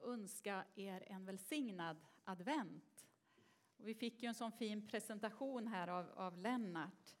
önska 0.00 0.64
er 0.74 1.04
en 1.06 1.24
välsignad 1.24 1.96
advent. 2.24 3.06
Och 3.76 3.88
vi 3.88 3.94
fick 3.94 4.22
ju 4.22 4.28
en 4.28 4.34
sån 4.34 4.52
fin 4.52 4.88
presentation 4.88 5.66
här 5.66 5.88
av, 5.88 6.10
av 6.10 6.38
Lennart 6.38 7.14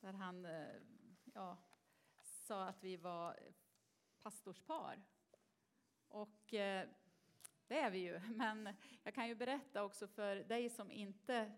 där 0.00 0.12
han 0.12 0.44
eh, 0.44 0.66
ja, 1.34 1.58
sa 2.22 2.64
att 2.64 2.84
vi 2.84 2.96
var 2.96 3.38
pastorspar. 4.22 5.02
Och 6.08 6.54
eh, 6.54 6.88
det 7.66 7.78
är 7.78 7.90
vi 7.90 7.98
ju, 7.98 8.20
men 8.34 8.68
jag 9.02 9.14
kan 9.14 9.28
ju 9.28 9.34
berätta 9.34 9.84
också 9.84 10.08
för 10.08 10.36
dig 10.36 10.70
som 10.70 10.90
inte 10.90 11.52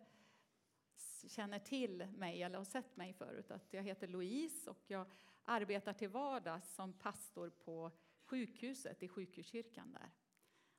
känner 1.29 1.59
till 1.59 2.07
mig 2.07 2.43
eller 2.43 2.59
har 2.59 2.65
sett 2.65 2.97
mig 2.97 3.13
förut 3.13 3.51
att 3.51 3.73
jag 3.73 3.83
heter 3.83 4.09
Louise 4.09 4.71
och 4.71 4.83
jag 4.87 5.07
arbetar 5.45 5.93
till 5.93 6.09
vardags 6.09 6.75
som 6.75 6.93
pastor 6.93 7.51
på 7.51 7.91
sjukhuset 8.25 9.03
i 9.03 9.09
sjukhuskyrkan 9.09 9.93
där. 9.93 10.11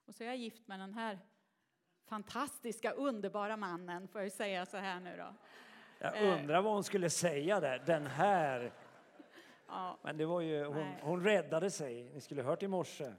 Och 0.07 0.15
så 0.15 0.23
är 0.23 0.27
jag 0.27 0.37
gift 0.37 0.67
med 0.67 0.79
den 0.79 0.93
här 0.93 1.19
fantastiska, 2.05 2.91
underbara 2.91 3.57
mannen, 3.57 4.07
får 4.07 4.21
jag 4.21 4.31
säga 4.31 4.65
så 4.65 4.77
här 4.77 4.99
nu 4.99 5.17
då. 5.17 5.33
Jag 5.99 6.39
undrar 6.39 6.61
vad 6.61 6.73
hon 6.73 6.83
skulle 6.83 7.09
säga 7.09 7.59
där, 7.59 7.83
den 7.85 8.07
här. 8.07 8.73
Ja, 9.67 9.97
Men 10.01 10.17
det 10.17 10.25
var 10.25 10.41
ju, 10.41 10.65
hon, 10.65 10.93
hon 11.01 11.23
räddade 11.23 11.71
sig, 11.71 12.09
ni 12.13 12.21
skulle 12.21 12.43
hört 12.43 12.63
i 12.63 12.67
morse. 12.67 13.13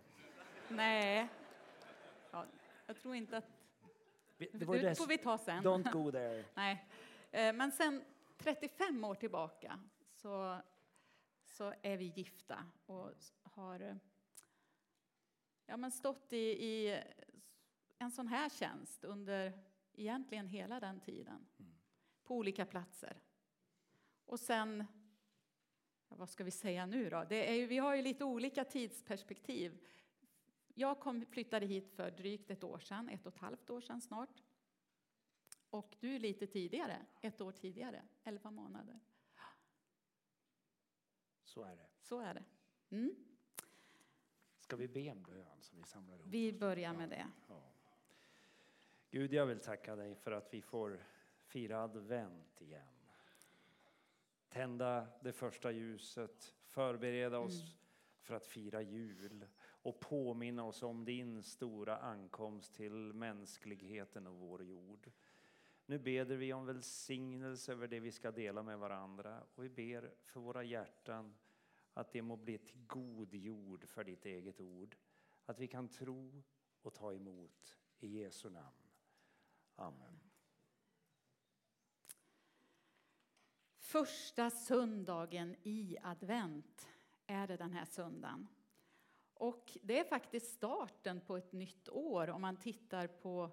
Nej, 0.68 1.28
ja, 2.30 2.44
jag 2.86 2.96
tror 2.96 3.14
inte 3.14 3.36
att... 3.36 3.44
Det, 4.36 4.48
det 4.52 4.58
det 4.58 4.94
får 4.94 5.06
vi 5.06 5.18
ta 5.18 5.38
sen. 5.38 5.64
Don't 5.64 5.92
go 5.92 6.12
there. 6.12 6.44
Nej. 6.54 6.86
Eh, 7.30 7.52
men 7.52 7.72
sen 7.72 8.04
35 8.38 9.04
år 9.04 9.14
tillbaka 9.14 9.80
så, 10.14 10.58
så 11.44 11.72
är 11.82 11.96
vi 11.96 12.04
gifta 12.04 12.64
och 12.86 13.10
har 13.42 13.80
eh, 13.80 13.94
ja, 15.68 15.76
men 15.76 15.90
stått 15.90 16.32
i, 16.32 16.36
i 16.36 17.02
en 17.98 18.10
sån 18.10 18.28
här 18.28 18.48
tjänst 18.48 19.04
under 19.04 19.52
egentligen 19.92 20.46
hela 20.46 20.80
den 20.80 21.00
tiden. 21.00 21.46
Mm. 21.58 21.72
På 22.24 22.36
olika 22.36 22.66
platser. 22.66 23.20
Och 24.24 24.40
sen, 24.40 24.84
ja, 26.08 26.16
vad 26.16 26.30
ska 26.30 26.44
vi 26.44 26.50
säga 26.50 26.86
nu 26.86 27.10
då? 27.10 27.24
Det 27.28 27.50
är 27.50 27.54
ju, 27.54 27.66
vi 27.66 27.78
har 27.78 27.94
ju 27.94 28.02
lite 28.02 28.24
olika 28.24 28.64
tidsperspektiv. 28.64 29.86
Jag 30.74 31.00
kom, 31.00 31.26
flyttade 31.26 31.66
hit 31.66 31.90
för 31.90 32.10
drygt 32.10 32.50
ett 32.50 32.64
år 32.64 32.78
sedan, 32.78 33.08
ett 33.08 33.26
och 33.26 33.34
ett 33.34 33.40
halvt 33.40 33.70
år 33.70 33.80
sedan 33.80 34.00
snart. 34.00 34.42
Och 35.70 35.96
du 36.00 36.18
lite 36.18 36.46
tidigare, 36.46 37.06
ett 37.20 37.40
år 37.40 37.52
tidigare, 37.52 38.02
elva 38.24 38.50
månader. 38.50 39.00
Så 41.44 41.62
är 41.62 41.76
det. 41.76 41.88
Så 42.00 42.20
är 42.20 42.34
det. 42.34 42.44
Mm. 42.90 43.27
Ska 44.68 44.76
vi 44.76 44.88
be 44.88 45.00
en 45.00 45.22
bön 45.22 45.60
som 45.60 45.78
vi 45.78 45.84
samlar 45.84 46.14
ihop? 46.14 46.26
Vi 46.30 46.52
börjar 46.52 46.92
med 46.92 47.08
det. 47.08 47.26
Ja. 47.48 47.62
Gud, 49.10 49.32
jag 49.32 49.46
vill 49.46 49.60
tacka 49.60 49.96
dig 49.96 50.14
för 50.14 50.32
att 50.32 50.54
vi 50.54 50.62
får 50.62 51.04
fira 51.42 51.82
advent 51.82 52.60
igen. 52.60 52.82
Tända 54.48 55.06
det 55.22 55.32
första 55.32 55.70
ljuset, 55.70 56.54
förbereda 56.66 57.38
oss 57.38 57.62
mm. 57.62 57.76
för 58.20 58.34
att 58.34 58.46
fira 58.46 58.82
jul 58.82 59.46
och 59.60 60.00
påminna 60.00 60.64
oss 60.64 60.82
om 60.82 61.04
din 61.04 61.42
stora 61.42 61.96
ankomst 61.96 62.74
till 62.74 63.12
mänskligheten 63.12 64.26
och 64.26 64.34
vår 64.34 64.64
jord. 64.64 65.10
Nu 65.86 65.98
beder 65.98 66.36
vi 66.36 66.52
om 66.52 66.66
välsignelse 66.66 67.72
över 67.72 67.88
det 67.88 68.00
vi 68.00 68.12
ska 68.12 68.30
dela 68.30 68.62
med 68.62 68.78
varandra 68.78 69.42
och 69.54 69.64
vi 69.64 69.68
ber 69.68 70.14
för 70.24 70.40
våra 70.40 70.62
hjärtan 70.62 71.34
att 71.98 72.12
det 72.12 72.22
må 72.22 72.36
bli 72.36 72.58
till 72.58 72.86
god 72.86 73.34
jord 73.34 73.88
för 73.88 74.04
ditt 74.04 74.26
eget 74.26 74.60
ord. 74.60 74.96
Att 75.46 75.58
vi 75.58 75.66
kan 75.68 75.88
tro 75.88 76.42
och 76.82 76.94
ta 76.94 77.12
emot 77.12 77.76
i 77.98 78.18
Jesu 78.18 78.50
namn. 78.50 78.76
Amen. 79.74 80.20
Första 83.78 84.50
söndagen 84.50 85.56
i 85.62 85.96
advent 86.02 86.88
är 87.26 87.46
det 87.46 87.56
den 87.56 87.72
här 87.72 87.84
söndagen. 87.84 88.46
Och 89.34 89.78
det 89.82 89.98
är 89.98 90.04
faktiskt 90.04 90.52
starten 90.52 91.20
på 91.20 91.36
ett 91.36 91.52
nytt 91.52 91.88
år. 91.88 92.30
Om 92.30 92.40
man 92.40 92.56
tittar 92.56 93.06
på, 93.06 93.50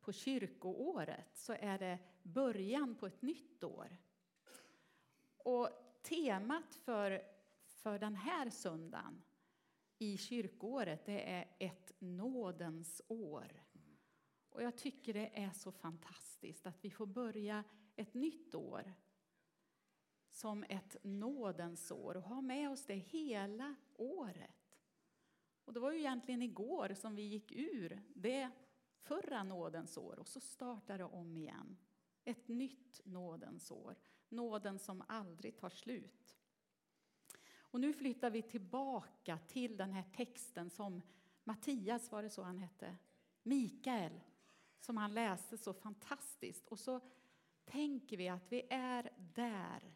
på 0.00 0.12
kyrkoåret 0.12 1.36
så 1.36 1.52
är 1.52 1.78
det 1.78 1.98
början 2.22 2.94
på 2.94 3.06
ett 3.06 3.22
nytt 3.22 3.64
år. 3.64 3.96
Och 5.36 5.68
temat 6.02 6.74
för, 6.74 7.22
för 7.82 7.98
den 7.98 8.14
här 8.14 8.50
söndagen 8.50 9.22
i 9.98 10.16
kyrkoåret 10.16 11.06
det 11.06 11.30
är 11.30 11.56
ett 11.58 11.92
nådens 11.98 13.02
år. 13.08 13.62
Och 14.50 14.62
jag 14.62 14.76
tycker 14.76 15.14
det 15.14 15.38
är 15.38 15.50
så 15.50 15.72
fantastiskt 15.72 16.66
att 16.66 16.84
vi 16.84 16.90
får 16.90 17.06
börja 17.06 17.64
ett 17.96 18.14
nytt 18.14 18.54
år 18.54 18.94
som 20.30 20.64
ett 20.68 20.96
nådens 21.02 21.90
år 21.90 22.16
och 22.16 22.22
ha 22.22 22.40
med 22.40 22.70
oss 22.70 22.86
det 22.86 22.94
hela 22.94 23.74
året. 23.96 24.78
Och 25.64 25.72
det 25.72 25.80
var 25.80 25.92
ju 25.92 25.98
egentligen 25.98 26.42
igår 26.42 26.94
som 26.94 27.14
vi 27.16 27.22
gick 27.22 27.52
ur 27.52 28.02
det 28.14 28.50
förra 29.00 29.42
nådens 29.42 29.98
år 29.98 30.18
och 30.18 30.28
så 30.28 30.40
startar 30.40 30.98
det 30.98 31.04
om 31.04 31.36
igen. 31.36 31.76
Ett 32.24 32.48
nytt 32.48 33.00
nådens 33.04 33.70
år, 33.70 33.96
nåden 34.28 34.78
som 34.78 35.02
aldrig 35.08 35.56
tar 35.56 35.70
slut. 35.70 36.39
Och 37.70 37.80
nu 37.80 37.92
flyttar 37.92 38.30
vi 38.30 38.42
tillbaka 38.42 39.38
till 39.38 39.76
den 39.76 39.92
här 39.92 40.04
texten 40.16 40.70
som 40.70 41.02
Mattias, 41.44 42.12
var 42.12 42.22
det 42.22 42.30
så 42.30 42.42
han 42.42 42.58
hette? 42.58 42.96
Mikael 43.42 44.20
som 44.80 44.96
han 44.96 45.14
läste 45.14 45.58
så 45.58 45.74
fantastiskt. 45.74 46.68
Och 46.68 46.78
så 46.78 47.00
tänker 47.64 48.16
vi 48.16 48.28
att 48.28 48.52
vi 48.52 48.66
är 48.70 49.12
där. 49.34 49.94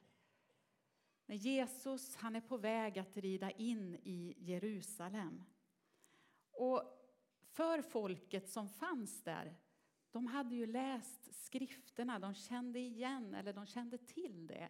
När 1.27 1.37
Jesus 1.37 2.17
han 2.17 2.37
är 2.37 2.41
på 2.41 2.57
väg 2.57 2.99
att 2.99 3.17
rida 3.17 3.51
in 3.51 3.95
i 3.95 4.35
Jerusalem. 4.39 5.45
Och 6.51 6.83
för 7.43 7.83
folket 7.83 8.49
som 8.49 8.69
fanns 8.69 9.23
där, 9.23 9.57
de 10.11 10.27
hade 10.27 10.55
ju 10.55 10.67
läst 10.67 11.35
skrifterna, 11.45 12.19
de 12.19 12.35
kände 12.35 12.79
igen 12.79 13.35
eller 13.35 13.53
de 13.53 13.67
kände 13.67 13.99
till 13.99 14.47
det. 14.47 14.69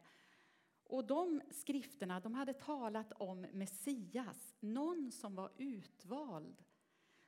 Och 0.95 1.05
de 1.05 1.43
skrifterna 1.51 2.21
de 2.21 2.35
hade 2.35 2.55
talat 2.55 3.13
om 3.13 3.41
Messias, 3.41 4.55
någon 4.61 5.13
som 5.13 5.35
var 5.35 5.53
utvald 5.57 6.65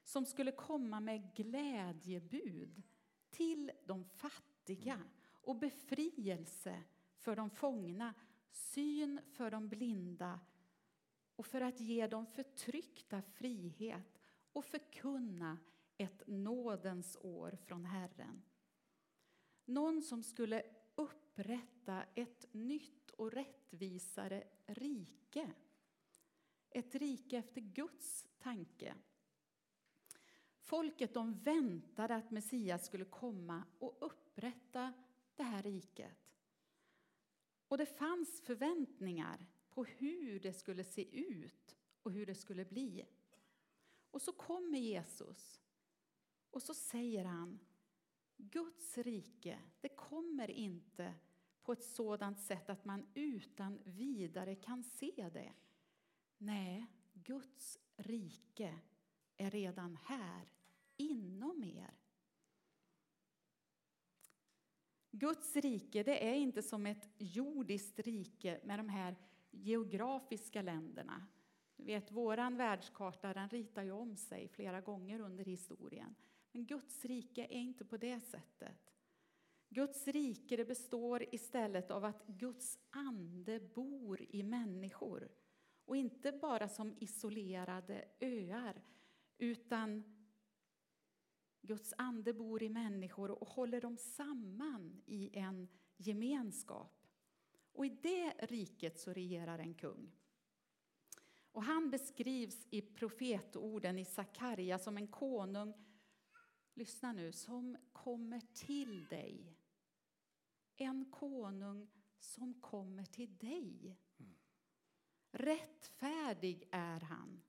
som 0.05 0.27
skulle 0.27 0.53
komma 0.53 1.01
med 1.01 1.35
glädjebud 1.35 2.83
till 3.31 3.73
de 3.85 4.05
fattiga 4.05 5.03
och 5.27 5.57
befrielse 5.57 6.83
för 7.17 7.37
de 7.37 7.51
fångna, 7.51 8.15
syn 8.51 9.21
för 9.33 9.51
de 9.51 9.69
blinda 9.69 10.41
och 11.37 11.47
för 11.47 11.61
att 11.61 11.81
ge 11.81 12.07
de 12.07 12.27
förtryckta 12.27 13.23
frihet 13.23 14.19
och 14.53 14.65
förkunna 14.65 15.59
ett 15.97 16.23
nådens 16.27 17.17
år 17.21 17.59
från 17.67 17.85
Herren. 17.85 18.43
Någon 19.65 20.03
som 20.03 20.23
skulle 20.23 20.63
upprätta 21.37 22.05
ett 22.15 22.47
nytt 22.53 23.11
och 23.11 23.33
rättvisare 23.33 24.45
rike. 24.67 25.53
Ett 26.71 26.95
rike 26.95 27.39
efter 27.39 27.61
Guds 27.61 28.27
tanke. 28.39 28.95
Folket 30.61 31.15
de 31.15 31.39
väntade 31.39 32.17
att 32.17 32.31
Messias 32.31 32.87
skulle 32.87 33.05
komma 33.05 33.63
och 33.79 33.97
upprätta 34.01 34.93
det 35.37 35.43
här 35.43 35.63
riket. 35.63 36.33
Och 37.69 37.79
det 37.79 37.87
fanns 37.87 38.41
förväntningar 38.41 39.47
på 39.71 39.85
hur 39.85 40.41
det 40.41 40.53
skulle 40.53 40.85
se 40.85 41.19
ut 41.19 41.77
och 42.03 42.13
hur 42.13 42.27
det 42.27 42.35
skulle 42.35 42.65
bli. 42.65 43.07
Och 44.11 44.23
så 44.23 44.33
kommer 44.33 44.79
Jesus 44.79 45.61
och 46.51 46.63
så 46.63 46.75
säger 46.75 47.25
han 47.25 47.59
Guds 48.37 48.99
rike, 48.99 49.59
det 49.81 49.89
kommer 49.89 50.51
inte 50.51 51.15
på 51.63 51.73
ett 51.73 51.85
sådant 51.85 52.41
sätt 52.41 52.71
att 52.71 52.85
man 52.85 53.07
utan 53.15 53.79
vidare 53.85 54.55
kan 54.55 54.85
se 54.85 55.29
det. 55.33 55.53
Nej, 56.39 56.87
Guds 57.13 57.79
rike 57.97 58.79
är 59.37 59.51
redan 59.51 59.97
här 59.97 60.49
inom 60.97 61.65
er. 61.65 61.95
Guds 65.11 65.57
rike 65.57 66.03
det 66.03 66.29
är 66.29 66.35
inte 66.35 66.63
som 66.63 66.87
ett 66.87 67.09
jordiskt 67.19 67.99
rike 67.99 68.61
med 68.65 68.79
de 68.79 68.89
här 68.89 69.17
geografiska 69.51 70.63
länderna. 70.63 71.27
Du 71.77 71.85
vet, 71.85 72.11
våran 72.11 72.57
världskarta 72.57 73.35
den 73.35 73.49
ritar 73.49 73.83
ju 73.83 73.93
om 73.93 74.17
sig 74.17 74.49
flera 74.49 74.81
gånger 74.81 75.21
under 75.21 75.45
historien. 75.45 76.15
Men 76.57 76.67
Guds 76.67 77.05
rike 77.05 77.45
är 77.45 77.59
inte 77.59 77.85
på 77.85 77.97
det 77.97 78.21
sättet. 78.21 78.95
Guds 79.69 80.09
rike 80.09 80.57
det 80.57 80.65
består 80.65 81.35
istället 81.35 81.91
av 81.91 82.05
att 82.05 82.27
Guds 82.27 82.79
ande 82.91 83.61
bor 83.61 84.23
i 84.31 84.43
människor. 84.43 85.29
Och 85.85 85.97
inte 85.97 86.33
bara 86.33 86.69
som 86.69 86.95
isolerade 86.99 88.05
öar, 88.21 88.83
utan 89.39 90.03
Guds 91.63 91.95
ande 91.99 92.33
bor 92.33 92.63
i 92.63 92.69
människor 92.69 93.31
och 93.31 93.49
håller 93.49 93.81
dem 93.81 93.97
samman 93.97 95.03
i 95.07 95.39
en 95.39 95.69
gemenskap. 95.97 97.07
Och 97.73 97.87
i 97.87 97.89
det 97.89 98.35
riket 98.39 98.99
så 98.99 99.13
regerar 99.13 99.59
en 99.59 99.75
kung. 99.75 100.13
Och 101.53 101.63
han 101.63 101.91
beskrivs 101.91 102.67
i 102.71 102.83
profetorden 102.83 103.99
i 103.99 104.05
Sakarja 104.05 104.79
som 104.79 104.97
en 104.97 105.09
konung, 105.09 105.86
lyssna 106.77 107.13
nu, 107.13 107.33
som 107.33 107.77
kommer 107.93 108.41
till 108.41 109.07
dig. 109.07 109.57
En 110.77 111.11
konung 111.11 111.91
som 112.19 112.55
kommer 112.55 113.05
till 113.05 113.37
dig. 113.37 113.97
Rättfärdig 115.31 116.69
är 116.71 117.01
han. 117.01 117.43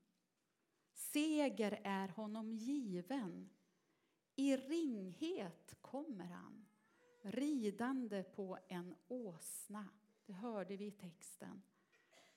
Seger 0.94 1.82
är 1.84 2.08
honom 2.08 2.54
given. 2.54 3.50
I 4.36 4.58
ringhet 4.58 5.76
kommer 5.82 6.26
han, 6.26 6.66
ridande 7.22 8.24
på 8.24 8.58
en 8.68 8.96
åsna. 9.08 9.86
Det 10.26 10.34
hörde 10.34 10.78
vi 10.78 10.86
i 10.86 10.92
texten. 10.92 11.62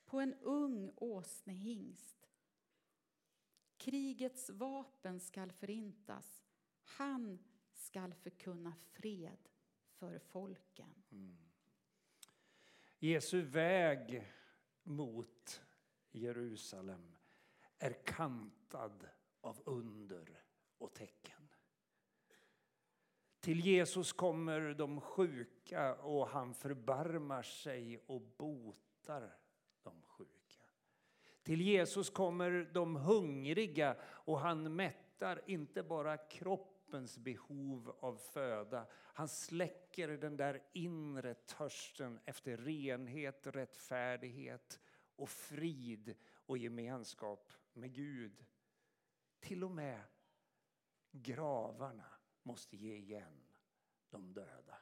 På 0.05 0.21
en 0.21 0.35
ung 0.35 0.93
åsnehingst. 0.97 2.31
Krigets 3.77 4.51
vapen 4.51 5.21
skall 5.21 5.53
förintas. 5.53 6.40
Han 6.97 7.39
skall 7.73 8.15
förkunna 8.15 8.75
fred 8.93 9.49
för 9.89 10.19
folken. 10.19 10.95
Mm. 11.11 11.37
Jesu 12.99 13.43
väg 13.43 14.33
mot 14.83 15.63
Jerusalem 16.11 17.17
är 17.79 17.93
kantad 18.05 19.09
av 19.41 19.63
under 19.65 20.43
och 20.79 20.95
tecken. 20.95 21.49
Till 23.41 23.61
Jesus 23.61 24.13
kommer 24.13 24.75
de 24.75 25.01
sjuka 25.01 25.95
och 25.95 26.29
han 26.29 26.55
förbarmar 26.55 27.43
sig 27.43 27.99
och 28.07 28.21
botar 28.21 29.37
de 29.83 30.03
sjuka. 30.03 30.65
Till 31.43 31.61
Jesus 31.61 32.11
kommer 32.11 32.71
de 32.73 32.97
hungriga 32.97 33.97
och 34.03 34.39
han 34.39 34.77
mättar 34.77 35.43
inte 35.47 35.83
bara 35.83 36.17
kroppens 36.91 37.19
behov 37.19 37.97
av 38.01 38.17
föda. 38.17 38.87
Han 38.93 39.29
släcker 39.29 40.09
den 40.09 40.37
där 40.37 40.63
inre 40.73 41.35
törsten 41.35 42.21
efter 42.25 42.57
renhet, 42.57 43.47
rättfärdighet 43.47 44.81
och 45.17 45.29
frid 45.29 46.15
och 46.47 46.59
gemenskap 46.59 47.53
med 47.73 47.95
Gud. 47.95 48.45
Till 49.41 49.65
och 49.65 49.71
med 49.71 50.01
gravarna 51.13 52.07
måste 52.43 52.77
ge 52.77 52.95
igen 52.95 53.43
de 54.11 54.33
döda. 54.33 54.77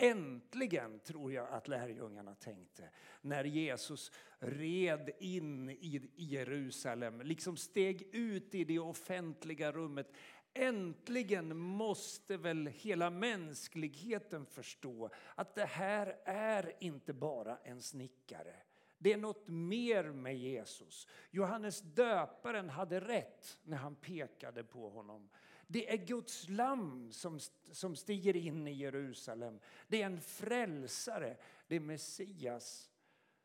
Äntligen, 0.00 1.00
tror 1.00 1.32
jag 1.32 1.48
att 1.48 1.68
lärjungarna 1.68 2.34
tänkte 2.34 2.90
när 3.20 3.44
Jesus 3.44 4.12
red 4.38 5.10
in 5.18 5.70
i 5.70 6.10
Jerusalem, 6.14 7.20
liksom 7.20 7.56
steg 7.56 8.14
ut 8.14 8.54
i 8.54 8.64
det 8.64 8.78
offentliga 8.78 9.72
rummet. 9.72 10.12
Äntligen 10.58 11.56
måste 11.56 12.36
väl 12.36 12.66
hela 12.66 13.10
mänskligheten 13.10 14.46
förstå 14.46 15.10
att 15.34 15.54
det 15.54 15.64
här 15.64 16.16
är 16.24 16.72
inte 16.80 17.12
bara 17.12 17.58
en 17.64 17.82
snickare. 17.82 18.54
Det 18.98 19.12
är 19.12 19.16
något 19.16 19.48
mer 19.48 20.04
med 20.04 20.38
Jesus. 20.38 21.06
Johannes 21.30 21.80
döparen 21.80 22.68
hade 22.68 23.00
rätt 23.00 23.58
när 23.62 23.76
han 23.76 23.96
pekade 23.96 24.64
på 24.64 24.90
honom. 24.90 25.28
Det 25.66 25.92
är 25.92 25.96
Guds 25.96 26.48
lamm 26.48 27.12
som, 27.12 27.40
som 27.72 27.96
stiger 27.96 28.36
in 28.36 28.66
i 28.66 28.72
Jerusalem. 28.72 29.60
Det 29.88 30.02
är 30.02 30.06
en 30.06 30.20
frälsare, 30.20 31.36
det 31.66 31.76
är 31.76 31.80
Messias 31.80 32.90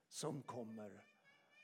som 0.07 0.41
kommer. 0.41 1.03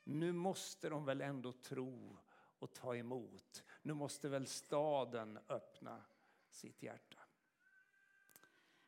Nu 0.04 0.32
måste 0.32 0.90
de 0.90 1.06
väl 1.06 1.22
ändå 1.22 1.52
tro 1.52 2.18
och 2.60 2.74
ta 2.74 2.96
emot. 2.96 3.64
Nu 3.82 3.94
måste 3.94 4.30
väl 4.30 4.48
staden 4.48 5.40
öppna 5.48 6.02
sitt 6.50 6.84
hjärta. 6.84 7.20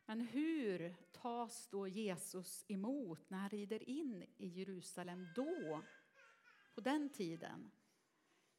Men 0.06 0.20
hur 0.20 0.94
tas 1.12 1.68
då 1.68 1.88
Jesus 1.88 2.64
emot 2.68 3.30
när 3.30 3.38
han 3.38 3.50
rider 3.50 3.88
in 3.88 4.26
i 4.36 4.46
Jerusalem 4.46 5.28
då, 5.36 5.82
på 6.74 6.80
den 6.80 7.08
tiden? 7.08 7.70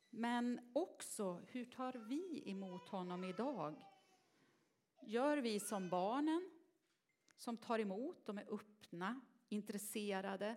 Men 0.09 0.71
också, 0.73 1.41
hur 1.47 1.65
tar 1.65 1.93
vi 1.93 2.43
emot 2.49 2.89
honom 2.89 3.23
idag? 3.23 3.83
Gör 5.01 5.37
vi 5.37 5.59
som 5.59 5.89
barnen, 5.89 6.51
som 7.37 7.57
tar 7.57 7.79
emot, 7.79 8.25
de 8.25 8.37
är 8.37 8.53
öppna, 8.53 9.21
intresserade, 9.49 10.55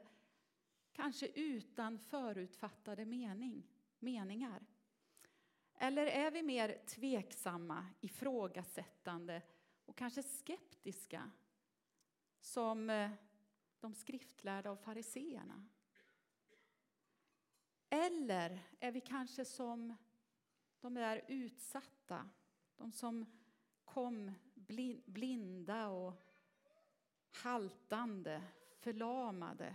kanske 0.93 1.26
utan 1.26 1.99
förutfattade 1.99 3.05
mening, 3.05 3.67
meningar? 3.99 4.67
Eller 5.78 6.06
är 6.06 6.31
vi 6.31 6.43
mer 6.43 6.82
tveksamma, 6.87 7.87
ifrågasättande 8.00 9.43
och 9.84 9.96
kanske 9.96 10.23
skeptiska 10.23 11.31
som 12.40 12.90
eh, 12.90 13.11
de 13.81 13.94
skriftlärda 13.94 14.70
och 14.70 14.81
fariseerna? 14.81 15.67
Eller 17.90 18.61
är 18.81 18.93
vi 18.93 19.00
kanske 19.00 19.44
som 19.44 19.94
de 20.81 20.94
där 20.94 21.25
utsatta, 21.28 22.30
de 22.76 22.92
som 22.92 23.26
kom 23.85 24.33
blinda 25.04 25.88
och 25.88 26.14
haltande, 27.30 28.42
förlamade 28.78 29.75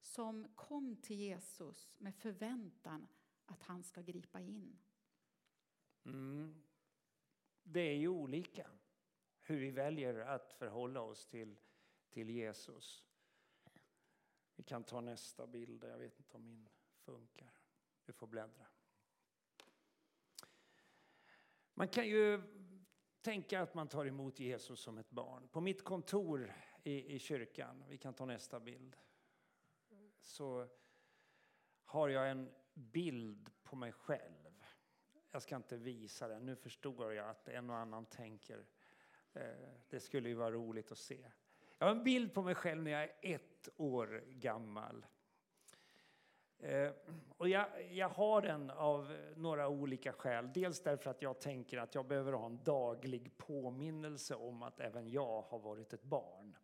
som 0.00 0.48
kom 0.54 0.96
till 0.96 1.16
Jesus 1.16 1.94
med 1.98 2.14
förväntan 2.14 3.08
att 3.46 3.62
han 3.62 3.82
ska 3.82 4.02
gripa 4.02 4.40
in. 4.40 4.78
Mm. 6.08 6.62
Det 7.62 7.80
är 7.80 7.96
ju 7.96 8.08
olika 8.08 8.70
hur 9.40 9.58
vi 9.58 9.70
väljer 9.70 10.14
att 10.14 10.52
förhålla 10.52 11.00
oss 11.00 11.26
till, 11.26 11.56
till 12.10 12.30
Jesus. 12.30 13.04
Vi 14.54 14.62
kan 14.62 14.84
ta 14.84 15.00
nästa 15.00 15.46
bild. 15.46 15.84
Jag 15.84 15.98
vet 15.98 16.18
inte 16.18 16.36
om 16.36 16.44
min 16.44 16.68
funkar. 16.98 17.52
Du 18.04 18.12
får 18.12 18.26
bläddra. 18.26 18.66
Man 21.74 21.88
kan 21.88 22.08
ju 22.08 22.42
tänka 23.20 23.60
att 23.60 23.74
man 23.74 23.88
tar 23.88 24.06
emot 24.06 24.40
Jesus 24.40 24.80
som 24.80 24.98
ett 24.98 25.10
barn. 25.10 25.48
På 25.48 25.60
mitt 25.60 25.84
kontor 25.84 26.52
i, 26.82 27.14
i 27.14 27.18
kyrkan, 27.18 27.84
vi 27.88 27.98
kan 27.98 28.14
ta 28.14 28.24
nästa 28.24 28.60
bild, 28.60 28.96
så 30.20 30.68
har 31.84 32.08
jag 32.08 32.30
en 32.30 32.50
bild 32.74 33.50
på 33.62 33.76
mig 33.76 33.92
själv. 33.92 34.47
Jag 35.30 35.42
ska 35.42 35.56
inte 35.56 35.76
visa 35.76 36.28
den. 36.28 36.46
Nu 36.46 36.56
förstår 36.56 37.14
jag 37.14 37.28
att 37.28 37.48
en 37.48 37.70
och 37.70 37.76
annan 37.76 38.06
tänker 38.06 38.66
eh, 39.32 39.42
det 39.88 40.00
skulle 40.00 40.28
ju 40.28 40.34
vara 40.34 40.50
roligt 40.50 40.92
att 40.92 40.98
se. 40.98 41.30
Jag 41.78 41.86
har 41.86 41.94
en 41.94 42.04
bild 42.04 42.34
på 42.34 42.42
mig 42.42 42.54
själv 42.54 42.82
när 42.82 42.90
jag 42.90 43.02
är 43.02 43.34
ett 43.34 43.68
år 43.76 44.24
gammal. 44.26 45.06
Eh, 46.58 46.90
och 47.36 47.48
jag, 47.48 47.92
jag, 47.92 48.08
har 48.08 48.42
den 48.42 48.70
av 48.70 49.16
några 49.36 49.68
olika 49.68 50.12
skäl. 50.12 50.50
Dels 50.54 50.82
därför 50.82 51.10
att 51.10 51.22
jag 51.22 51.40
tänker 51.40 51.78
att 51.78 51.94
jag 51.94 52.06
behöver 52.06 52.32
ha 52.32 52.46
en 52.46 52.64
daglig 52.64 53.36
påminnelse 53.36 54.34
om 54.34 54.62
att 54.62 54.80
även 54.80 55.08
jag 55.08 55.42
har 55.42 55.58
varit 55.58 55.92
ett 55.92 56.02
barn. 56.02 56.56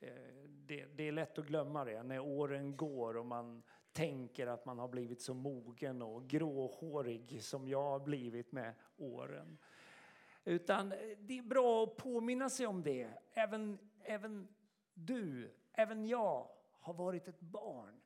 Eh, 0.00 0.12
det, 0.46 0.84
det, 0.84 1.08
är 1.08 1.12
lätt 1.12 1.38
att 1.38 1.46
glömma 1.46 1.84
det 1.84 2.02
när 2.02 2.18
åren 2.18 2.76
går 2.76 3.16
och 3.16 3.26
man 3.26 3.62
tänker 3.92 4.46
att 4.46 4.64
man 4.64 4.78
har 4.78 4.88
blivit 4.88 5.20
så 5.20 5.34
mogen 5.34 6.02
och 6.02 6.28
gråhårig 6.28 7.42
som 7.42 7.68
jag 7.68 7.82
har 7.82 8.00
blivit 8.00 8.52
med 8.52 8.74
åren. 8.96 9.58
Utan 10.44 10.92
eh, 10.92 10.98
det 11.18 11.38
är 11.38 11.42
bra 11.42 11.84
att 11.84 11.96
påminna 11.96 12.50
sig 12.50 12.66
om 12.66 12.82
det. 12.82 13.10
Även, 13.32 13.78
även 14.04 14.48
du, 14.94 15.50
även 15.72 16.06
jag 16.06 16.48
har 16.70 16.94
varit 16.94 17.28
ett 17.28 17.40
barn. 17.40 18.00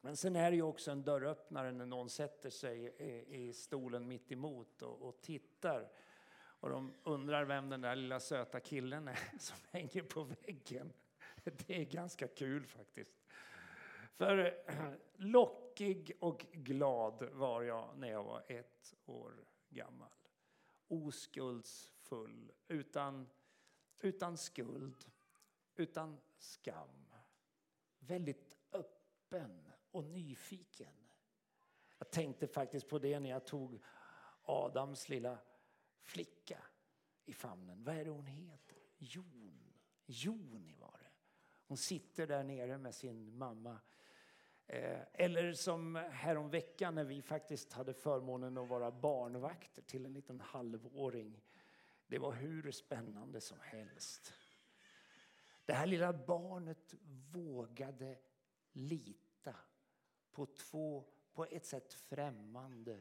Men 0.00 0.16
sen 0.16 0.36
är 0.36 0.50
det 0.50 0.56
ju 0.56 0.62
också 0.62 0.90
en 0.90 1.02
dörröppnare 1.02 1.72
när 1.72 1.86
någon 1.86 2.10
sätter 2.10 2.50
sig 2.50 2.84
i, 2.84 3.46
i 3.46 3.52
stolen 3.52 4.08
mitt 4.08 4.32
emot 4.32 4.82
och, 4.82 5.02
och 5.02 5.20
tittar. 5.22 5.90
Och 6.36 6.70
de 6.70 6.94
undrar 7.02 7.44
vem 7.44 7.68
den 7.68 7.80
där 7.80 7.96
lilla 7.96 8.20
söta 8.20 8.60
killen 8.60 9.08
är 9.08 9.18
som 9.38 9.56
hänger 9.70 10.02
på 10.02 10.22
väggen. 10.22 10.92
Det 11.44 11.80
är 11.80 11.84
ganska 11.84 12.28
kul 12.28 12.66
faktiskt. 12.66 13.23
För 14.14 14.64
lockig 15.16 16.12
och 16.20 16.46
glad 16.52 17.28
var 17.32 17.62
jag 17.62 17.98
när 17.98 18.10
jag 18.10 18.24
var 18.24 18.44
ett 18.48 18.94
år 19.06 19.44
gammal. 19.68 20.08
Oskuldsfull, 20.88 22.52
utan, 22.68 23.28
utan 24.00 24.36
skuld, 24.36 25.10
utan 25.74 26.20
skam. 26.38 27.14
Väldigt 27.98 28.56
öppen 28.72 29.70
och 29.90 30.04
nyfiken. 30.04 30.94
Jag 31.98 32.10
tänkte 32.10 32.46
faktiskt 32.46 32.88
på 32.88 32.98
det 32.98 33.20
när 33.20 33.30
jag 33.30 33.46
tog 33.46 33.82
Adams 34.42 35.08
lilla 35.08 35.38
flicka 36.00 36.58
i 37.24 37.32
famnen. 37.32 37.84
Vad 37.84 37.96
är 37.96 38.04
det 38.04 38.10
hon 38.10 38.26
heter? 38.26 38.78
Jon. 38.98 39.72
Joni 40.06 40.74
var 40.74 40.98
det. 41.02 41.10
Hon 41.66 41.76
sitter 41.76 42.26
där 42.26 42.44
nere 42.44 42.78
med 42.78 42.94
sin 42.94 43.38
mamma. 43.38 43.80
Eh, 44.66 45.00
eller 45.12 45.52
som 45.52 45.94
häromveckan 45.94 46.94
när 46.94 47.04
vi 47.04 47.22
faktiskt 47.22 47.72
hade 47.72 47.94
förmånen 47.94 48.58
att 48.58 48.68
vara 48.68 48.90
barnvakter 48.90 49.82
till 49.82 50.06
en 50.06 50.12
liten 50.12 50.40
halvåring. 50.40 51.42
Det 52.06 52.18
var 52.18 52.32
hur 52.32 52.70
spännande 52.70 53.40
som 53.40 53.58
helst. 53.60 54.32
Det 55.64 55.72
här 55.72 55.86
lilla 55.86 56.12
barnet 56.12 56.94
vågade 57.32 58.18
lita 58.72 59.56
på 60.32 60.46
två 60.46 61.04
på 61.32 61.44
ett 61.44 61.66
sätt 61.66 61.92
främmande 61.94 63.00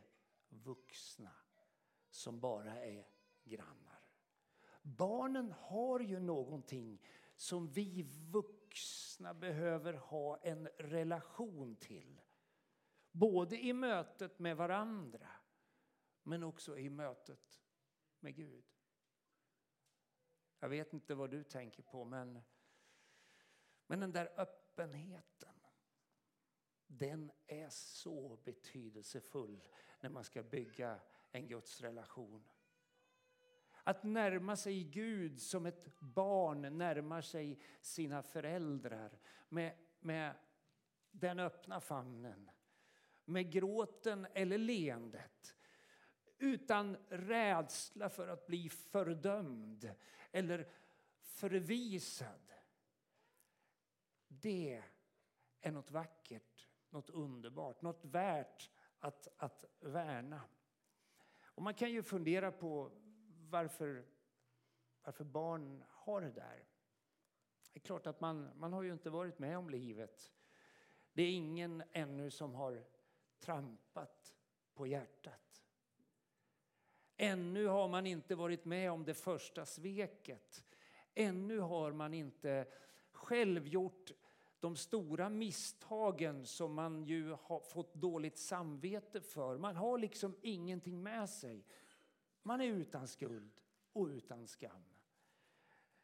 vuxna 0.49 1.31
som 2.09 2.39
bara 2.39 2.83
är 2.83 3.07
grannar. 3.43 3.99
Barnen 4.81 5.51
har 5.59 5.99
ju 5.99 6.19
någonting 6.19 7.01
som 7.35 7.67
vi 7.67 8.03
vuxna 8.31 8.62
behöver 9.33 9.93
ha 9.93 10.37
en 10.37 10.67
relation 10.67 11.75
till. 11.75 12.21
Både 13.11 13.57
i 13.57 13.73
mötet 13.73 14.39
med 14.39 14.57
varandra, 14.57 15.29
men 16.23 16.43
också 16.43 16.77
i 16.77 16.89
mötet 16.89 17.63
med 18.19 18.35
Gud. 18.35 18.65
Jag 20.59 20.69
vet 20.69 20.93
inte 20.93 21.15
vad 21.15 21.29
du 21.29 21.43
tänker 21.43 21.83
på, 21.83 22.05
men, 22.05 22.39
men 23.87 23.99
den 23.99 24.11
där 24.11 24.33
öppenheten 24.37 25.63
den 26.87 27.31
är 27.47 27.69
så 27.69 28.37
betydelsefull 28.43 29.67
när 29.99 30.09
man 30.09 30.23
ska 30.23 30.43
bygga 30.43 30.99
en 31.31 31.47
Guds 31.47 31.81
relation. 31.81 32.49
Att 33.83 34.03
närma 34.03 34.55
sig 34.55 34.83
Gud 34.83 35.41
som 35.41 35.65
ett 35.65 35.99
barn 35.99 36.77
närmar 36.77 37.21
sig 37.21 37.59
sina 37.81 38.23
föräldrar 38.23 39.19
med, 39.49 39.77
med 39.99 40.33
den 41.11 41.39
öppna 41.39 41.79
famnen, 41.79 42.49
med 43.25 43.51
gråten 43.51 44.27
eller 44.33 44.57
leendet 44.57 45.55
utan 46.37 46.97
rädsla 47.09 48.09
för 48.09 48.27
att 48.27 48.47
bli 48.47 48.69
fördömd 48.69 49.95
eller 50.31 50.67
förvisad. 51.19 52.53
Det 54.27 54.83
är 55.61 55.71
något 55.71 55.91
vackert, 55.91 56.67
något 56.89 57.09
underbart, 57.09 57.81
något 57.81 58.05
värt 58.05 58.71
att, 58.99 59.27
att 59.37 59.65
värna. 59.79 60.41
Och 61.43 61.61
man 61.61 61.73
kan 61.73 61.91
ju 61.91 62.03
fundera 62.03 62.51
på 62.51 62.91
varför, 63.53 64.05
varför 65.03 65.23
barn 65.23 65.83
har 65.89 66.21
det 66.21 66.31
där. 66.31 66.65
Det 67.71 67.79
är 67.79 67.79
klart 67.79 68.07
att 68.07 68.21
man, 68.21 68.49
man 68.55 68.73
har 68.73 68.83
ju 68.83 68.93
inte 68.93 69.09
varit 69.09 69.39
med 69.39 69.57
om 69.57 69.69
livet. 69.69 70.31
Det 71.13 71.23
är 71.23 71.31
ingen 71.31 71.83
ännu 71.91 72.31
som 72.31 72.55
har 72.55 72.83
trampat 73.39 74.35
på 74.73 74.87
hjärtat. 74.87 75.63
Ännu 77.17 77.67
har 77.67 77.87
man 77.87 78.07
inte 78.07 78.35
varit 78.35 78.65
med 78.65 78.91
om 78.91 79.05
det 79.05 79.13
första 79.13 79.65
sveket. 79.65 80.65
Ännu 81.13 81.59
har 81.59 81.91
man 81.91 82.13
inte 82.13 82.67
själv 83.11 83.67
gjort 83.67 84.11
de 84.59 84.75
stora 84.75 85.29
misstagen 85.29 86.45
som 86.45 86.73
man 86.73 87.03
ju 87.03 87.31
har 87.31 87.59
fått 87.59 87.93
dåligt 87.93 88.37
samvete 88.37 89.21
för. 89.21 89.57
Man 89.57 89.75
har 89.75 89.97
liksom 89.97 90.35
ingenting 90.41 91.03
med 91.03 91.29
sig. 91.29 91.65
Man 92.43 92.61
är 92.61 92.65
utan 92.65 93.07
skuld 93.07 93.61
och 93.93 94.07
utan 94.07 94.47
skam. 94.47 94.83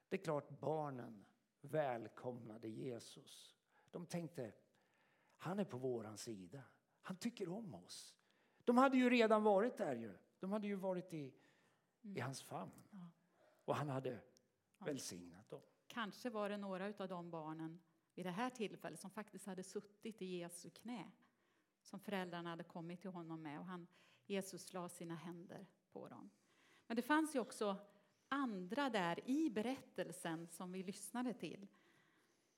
Det 0.10 0.15
är 0.15 0.24
klart 0.24 0.50
barnen 0.50 1.25
välkomnade 1.62 2.67
Jesus. 2.67 3.55
De 3.91 4.05
tänkte, 4.05 4.53
han 5.38 5.60
är 5.60 5.65
på 5.65 5.77
våran 5.77 6.17
sida. 6.17 6.63
Han 7.01 7.17
tycker 7.17 7.50
om 7.50 7.74
oss. 7.74 8.15
De 8.63 8.77
hade 8.77 8.98
ju 8.98 9.10
redan 9.10 9.43
varit 9.43 9.77
där 9.77 9.96
ju. 9.96 10.17
De 10.39 10.51
hade 10.51 10.67
ju 10.67 10.75
varit 10.75 11.13
i, 11.13 11.34
mm. 12.01 12.17
i 12.17 12.19
hans 12.19 12.43
famn. 12.43 13.12
Och 13.65 13.75
han 13.75 13.89
hade 13.89 14.19
välsignat 14.77 15.50
dem. 15.50 15.62
Kanske 15.88 16.29
var 16.29 16.50
det 16.50 16.58
några 16.58 16.93
av 16.98 17.08
de 17.08 17.29
barnen 17.29 17.79
vid 18.15 18.25
det 18.25 18.31
här 18.31 18.50
tillfället 18.50 19.00
som 19.00 19.10
faktiskt 19.10 19.46
hade 19.46 19.63
suttit 19.63 20.22
i 20.22 20.25
Jesu 20.25 20.69
knä 20.69 21.12
som 21.81 22.00
föräldrarna 22.00 22.50
hade 22.50 22.63
kommit 22.63 23.01
till 23.01 23.10
honom 23.10 23.41
med 23.41 23.60
och 23.60 23.65
han, 23.65 23.88
Jesus 24.29 24.74
la 24.74 24.89
sina 24.89 25.15
händer 25.15 25.67
på 25.91 26.07
dem. 26.07 26.29
Men 26.88 26.95
det 26.95 27.01
fanns 27.01 27.36
ju 27.36 27.39
också 27.39 27.75
andra 28.27 28.89
där 28.89 29.29
i 29.29 29.50
berättelsen 29.50 30.48
som 30.48 30.71
vi 30.71 30.83
lyssnade 30.83 31.33
till. 31.33 31.67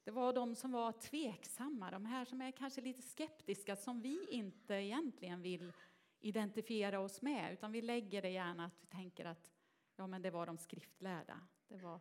Det 0.04 0.12
var 0.12 0.34
de 0.34 0.56
som 0.56 0.72
var 0.72 0.92
tveksamma, 0.92 1.92
de 1.92 2.06
här 2.06 2.26
som 2.26 2.42
är 2.42 2.52
kanske 2.52 2.82
lite 2.82 3.02
skeptiska, 3.02 3.76
som 3.76 4.02
vi 4.02 4.28
inte 4.30 4.74
egentligen 4.74 5.42
vill 5.42 5.74
identifiera 6.20 7.00
oss 7.00 7.22
med, 7.22 7.54
utan 7.54 7.72
vi 7.72 7.82
lägger 7.82 8.22
det 8.22 8.30
gärna 8.30 8.66
att 8.66 8.78
vi 8.82 8.88
tänker 8.88 9.26
att 9.26 9.52
ja, 9.96 10.08
men 10.08 10.22
det 10.22 10.32
var 10.32 10.46
de 10.46 10.58
skriftlärda. 10.58 11.40
Det 11.68 11.78
var... 11.78 12.00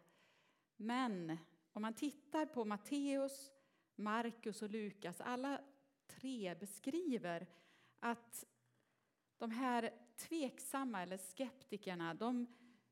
Men 0.77 1.39
om 1.73 1.83
man 1.83 1.95
tittar 1.95 2.47
på 2.47 2.65
Matteus, 2.65 3.53
Markus 3.97 4.63
och 4.63 4.71
Lukas, 4.71 5.21
alla 5.21 5.61
tre 6.07 6.55
beskriver 6.55 7.47
att 8.01 8.45
de 9.41 9.51
här 9.51 9.91
tveksamma 10.17 11.03
eller 11.03 11.17
skeptikerna, 11.17 12.15
de 12.15 12.47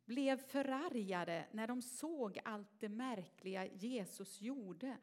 blev 0.04 0.36
förargade 0.36 1.46
när 1.52 1.66
de 1.66 1.82
såg 1.82 2.38
allt 2.44 2.80
det 2.80 2.88
märkliga 2.88 3.66
Jesus 3.66 4.40
gjorde 4.40 4.96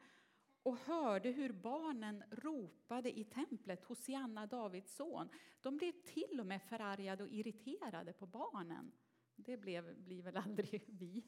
och 0.62 0.78
hörde 0.78 1.30
hur 1.30 1.52
barnen 1.52 2.24
ropade 2.30 3.18
i 3.18 3.24
templet, 3.24 3.84
Hosianna, 3.84 4.46
Davids 4.46 4.96
son. 4.96 5.28
De 5.60 5.76
blev 5.76 5.92
till 5.92 6.40
och 6.40 6.46
med 6.46 6.62
förargade 6.62 7.24
och 7.24 7.30
irriterade 7.30 8.12
på 8.12 8.26
barnen. 8.26 8.92
Det 9.36 9.56
blev, 9.56 9.96
blir 9.96 10.22
väl 10.22 10.36
aldrig 10.36 10.84
vi, 10.86 11.24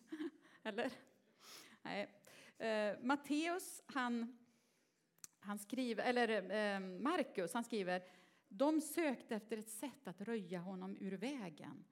eller? 0.62 0.92
Nej. 1.82 2.08
Eh, 2.58 2.98
Matteus, 3.00 3.82
han, 3.86 4.38
han 5.40 5.58
skriver, 5.58 6.04
eller 6.04 6.28
eh, 6.50 6.80
Markus, 6.80 7.54
han 7.54 7.64
skriver 7.64 8.02
de 8.48 8.80
sökte 8.80 9.36
efter 9.36 9.58
ett 9.58 9.70
sätt 9.70 10.08
att 10.08 10.20
röja 10.20 10.60
honom 10.60 10.96
ur 11.00 11.12
vägen. 11.12 11.84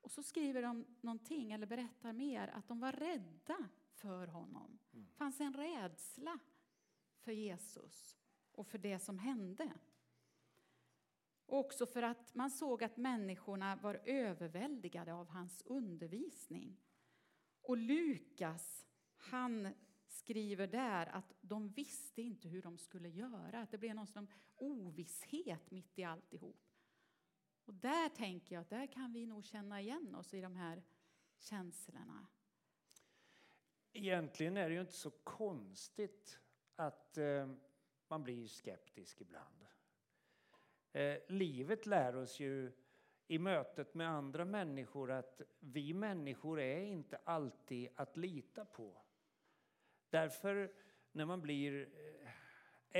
Och 0.00 0.10
så 0.10 0.22
skriver 0.22 0.62
de 0.62 0.84
någonting, 1.00 1.52
eller 1.52 1.66
berättar 1.66 2.12
mer, 2.12 2.48
att 2.48 2.68
de 2.68 2.80
var 2.80 2.92
rädda 2.92 3.68
för 3.88 4.26
honom. 4.26 4.78
Det 4.90 4.96
mm. 4.96 5.08
fanns 5.16 5.40
en 5.40 5.52
rädsla 5.52 6.38
för 7.18 7.32
Jesus 7.32 8.16
och 8.52 8.66
för 8.66 8.78
det 8.78 8.98
som 8.98 9.18
hände. 9.18 9.72
Och 11.46 11.58
också 11.58 11.86
för 11.86 12.02
att 12.02 12.34
man 12.34 12.50
såg 12.50 12.84
att 12.84 12.96
människorna 12.96 13.76
var 13.76 14.00
överväldigade 14.04 15.14
av 15.14 15.28
hans 15.28 15.62
undervisning. 15.66 16.80
Och 17.62 17.76
Lukas, 17.76 18.86
han 19.16 19.74
skriver 20.16 20.66
där 20.66 21.06
att 21.06 21.32
de 21.40 21.68
visste 21.68 22.22
inte 22.22 22.48
hur 22.48 22.62
de 22.62 22.78
skulle 22.78 23.08
göra. 23.08 23.60
Att 23.60 23.70
det 23.70 23.78
blev 23.78 23.94
någon 23.94 24.06
slags 24.06 24.32
ovisshet 24.56 25.70
mitt 25.70 25.98
i 25.98 26.04
alltihop. 26.04 26.60
Och 27.64 27.74
där 27.74 28.08
tänker 28.08 28.54
jag 28.54 28.62
att 28.62 28.70
där 28.70 28.86
kan 28.86 29.12
vi 29.12 29.26
nog 29.26 29.44
känna 29.44 29.80
igen 29.80 30.14
oss 30.14 30.34
i 30.34 30.40
de 30.40 30.56
här 30.56 30.82
känslorna. 31.38 32.26
Egentligen 33.92 34.56
är 34.56 34.68
det 34.68 34.74
ju 34.74 34.80
inte 34.80 34.92
så 34.92 35.10
konstigt 35.10 36.40
att 36.76 37.18
eh, 37.18 37.50
man 38.08 38.22
blir 38.22 38.46
skeptisk 38.46 39.20
ibland. 39.20 39.66
Eh, 40.92 41.18
livet 41.28 41.86
lär 41.86 42.16
oss 42.16 42.40
ju 42.40 42.72
i 43.26 43.38
mötet 43.38 43.94
med 43.94 44.08
andra 44.08 44.44
människor 44.44 45.10
att 45.10 45.40
vi 45.60 45.94
människor 45.94 46.60
är 46.60 46.82
inte 46.82 47.16
alltid 47.24 47.88
att 47.94 48.16
lita 48.16 48.64
på. 48.64 49.05
Därför, 50.10 50.72
när 51.12 51.24
man 51.24 51.42
blir 51.42 51.88
eh, 52.22 52.30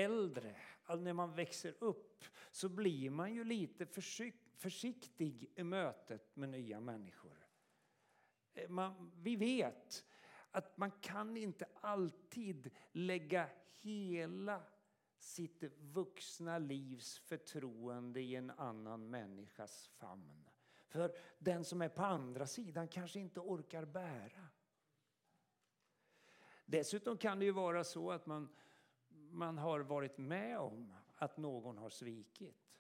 äldre, 0.03 0.57
när 0.99 1.13
man 1.13 1.35
växer 1.35 1.75
upp, 1.79 2.25
så 2.51 2.69
blir 2.69 3.11
man 3.11 3.35
ju 3.35 3.45
lite 3.45 3.87
försiktig 4.57 5.53
i 5.55 5.63
mötet 5.63 6.37
med 6.37 6.49
nya 6.49 6.81
människor. 6.81 7.47
Eh, 8.55 8.69
man, 8.69 9.13
vi 9.17 9.37
vet 9.37 10.05
att 10.51 10.77
man 10.77 10.91
kan 10.91 11.37
inte 11.37 11.67
alltid 11.81 12.71
lägga 12.93 13.49
hela 13.83 14.63
sitt 15.19 15.63
vuxna 15.79 16.59
livs 16.59 17.19
förtroende 17.19 18.21
i 18.21 18.37
en 18.37 18.51
annan 18.51 19.11
människas 19.11 19.87
famn. 19.87 20.49
För 20.89 21.17
den 21.39 21.65
som 21.65 21.83
är 21.83 21.89
på 21.89 22.03
andra 22.03 22.47
sidan 22.47 22.89
kanske 22.89 23.21
inte 23.21 23.41
orkar 23.41 23.85
bära. 23.85 24.49
Dessutom 26.67 27.19
kan 27.19 27.39
det 27.39 27.45
ju 27.45 27.51
vara 27.51 27.85
så 27.85 28.11
att 28.11 28.27
man, 28.27 28.49
man 29.31 29.59
har 29.59 29.81
varit 29.81 30.19
med 30.19 30.59
om 30.59 30.93
att 31.17 31.37
någon 31.37 31.79
har 31.79 31.91
svikit. 31.91 32.79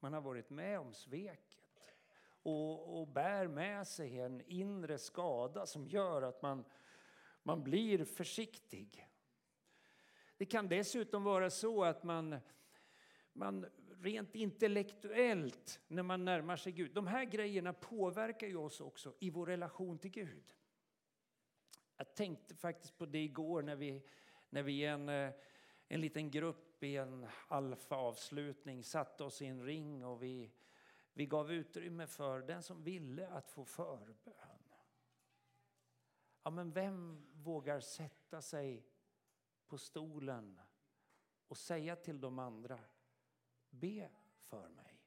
Man 0.00 0.12
har 0.12 0.20
varit 0.20 0.50
med 0.50 0.80
om 0.80 0.94
sveket 0.94 1.94
och, 2.42 3.00
och 3.00 3.08
bär 3.08 3.46
med 3.46 3.86
sig 3.86 4.20
en 4.20 4.42
inre 4.46 4.98
skada 4.98 5.66
som 5.66 5.86
gör 5.86 6.22
att 6.22 6.42
man, 6.42 6.64
man 7.42 7.62
blir 7.62 8.04
försiktig. 8.04 9.08
Det 10.36 10.46
kan 10.46 10.68
dessutom 10.68 11.24
vara 11.24 11.50
så 11.50 11.84
att 11.84 12.02
man, 12.02 12.36
man 13.32 13.66
rent 14.00 14.34
intellektuellt, 14.34 15.80
när 15.88 16.02
man 16.02 16.24
närmar 16.24 16.56
sig 16.56 16.72
Gud... 16.72 16.94
De 16.94 17.06
här 17.06 17.24
grejerna 17.24 17.72
påverkar 17.72 18.46
ju 18.46 18.56
oss 18.56 18.80
också 18.80 19.14
i 19.18 19.30
vår 19.30 19.46
relation 19.46 19.98
till 19.98 20.10
Gud. 20.10 20.54
Jag 21.96 22.14
tänkte 22.14 22.54
faktiskt 22.54 22.98
på 22.98 23.06
det 23.06 23.24
igår 23.24 23.62
när 23.62 23.76
vi, 23.76 24.02
när 24.50 24.62
vi 24.62 24.84
en, 24.84 25.08
eh, 25.08 25.32
en 25.88 26.00
liten 26.00 26.30
grupp 26.30 26.82
i 26.82 26.96
en 26.96 27.26
alfa-avslutning 27.48 28.84
satte 28.84 29.24
oss 29.24 29.42
i 29.42 29.46
en 29.46 29.64
ring 29.64 30.04
och 30.04 30.22
vi, 30.22 30.52
vi 31.12 31.26
gav 31.26 31.52
utrymme 31.52 32.06
för 32.06 32.40
den 32.40 32.62
som 32.62 32.82
ville 32.82 33.28
att 33.28 33.50
få 33.50 33.64
förbön. 33.64 34.72
Ja, 36.42 36.50
men 36.50 36.72
vem 36.72 37.26
vågar 37.32 37.80
sätta 37.80 38.42
sig 38.42 38.86
på 39.66 39.78
stolen 39.78 40.60
och 41.48 41.56
säga 41.56 41.96
till 41.96 42.20
de 42.20 42.38
andra, 42.38 42.78
be 43.70 44.10
för 44.38 44.68
mig? 44.68 45.02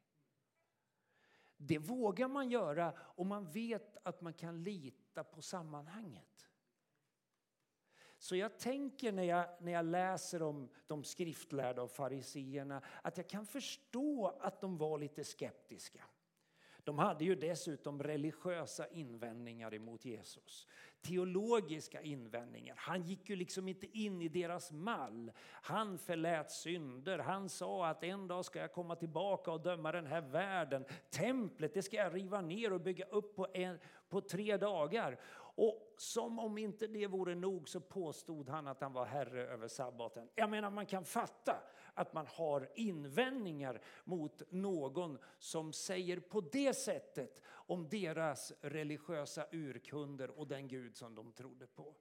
Det 1.57 1.77
vågar 1.77 2.27
man 2.27 2.49
göra 2.49 2.93
om 2.99 3.27
man 3.27 3.51
vet 3.51 3.97
att 4.03 4.21
man 4.21 4.33
kan 4.33 4.63
lita 4.63 5.23
på 5.23 5.41
sammanhanget. 5.41 6.38
Så 8.19 8.35
jag 8.35 8.57
tänker 8.57 9.11
när 9.11 9.23
jag, 9.23 9.45
när 9.59 9.71
jag 9.71 9.85
läser 9.85 10.41
om 10.41 10.69
de 10.87 11.03
skriftlärda 11.03 11.81
och 11.81 11.91
fariseerna 11.91 12.81
att 13.01 13.17
jag 13.17 13.27
kan 13.27 13.45
förstå 13.45 14.37
att 14.39 14.61
de 14.61 14.77
var 14.77 14.97
lite 14.97 15.23
skeptiska. 15.23 16.03
De 16.83 16.99
hade 16.99 17.25
ju 17.25 17.35
dessutom 17.35 18.03
religiösa 18.03 18.87
invändningar 18.87 19.73
emot 19.73 20.05
Jesus. 20.05 20.67
Teologiska 21.01 22.01
invändningar. 22.01 22.75
Han 22.77 23.03
gick 23.03 23.29
ju 23.29 23.35
liksom 23.35 23.67
inte 23.67 23.97
in 23.97 24.21
i 24.21 24.29
deras 24.29 24.71
mall. 24.71 25.31
Han 25.51 25.97
förlät 25.97 26.51
synder. 26.51 27.19
Han 27.19 27.49
sa 27.49 27.87
att 27.87 28.03
en 28.03 28.27
dag 28.27 28.45
ska 28.45 28.59
jag 28.59 28.73
komma 28.73 28.95
tillbaka 28.95 29.51
och 29.51 29.61
döma 29.61 29.91
den 29.91 30.05
här 30.05 30.21
världen. 30.21 30.85
Templet 31.09 31.73
det 31.73 31.81
ska 31.81 31.97
jag 31.97 32.15
riva 32.15 32.41
ner 32.41 32.73
och 32.73 32.81
bygga 32.81 33.05
upp 33.05 33.35
på, 33.35 33.47
en, 33.53 33.79
på 34.09 34.21
tre 34.21 34.57
dagar. 34.57 35.19
Och 35.61 35.93
som 35.97 36.39
om 36.39 36.57
inte 36.57 36.87
det 36.87 37.07
vore 37.07 37.35
nog 37.35 37.69
så 37.69 37.79
påstod 37.79 38.49
han 38.49 38.67
att 38.67 38.81
han 38.81 38.93
var 38.93 39.05
herre 39.05 39.47
över 39.47 39.67
sabbaten. 39.67 40.29
Jag 40.35 40.49
menar 40.49 40.69
man 40.69 40.85
kan 40.85 41.05
fatta 41.05 41.63
att 41.93 42.13
man 42.13 42.27
har 42.27 42.71
invändningar 42.75 43.81
mot 44.03 44.51
någon 44.51 45.17
som 45.39 45.73
säger 45.73 46.19
på 46.19 46.41
det 46.41 46.73
sättet 46.73 47.41
om 47.47 47.89
deras 47.89 48.53
religiösa 48.61 49.47
urkunder 49.51 50.29
och 50.29 50.47
den 50.47 50.67
Gud 50.67 50.97
som 50.97 51.15
de 51.15 51.31
trodde 51.31 51.67
på. 51.67 51.95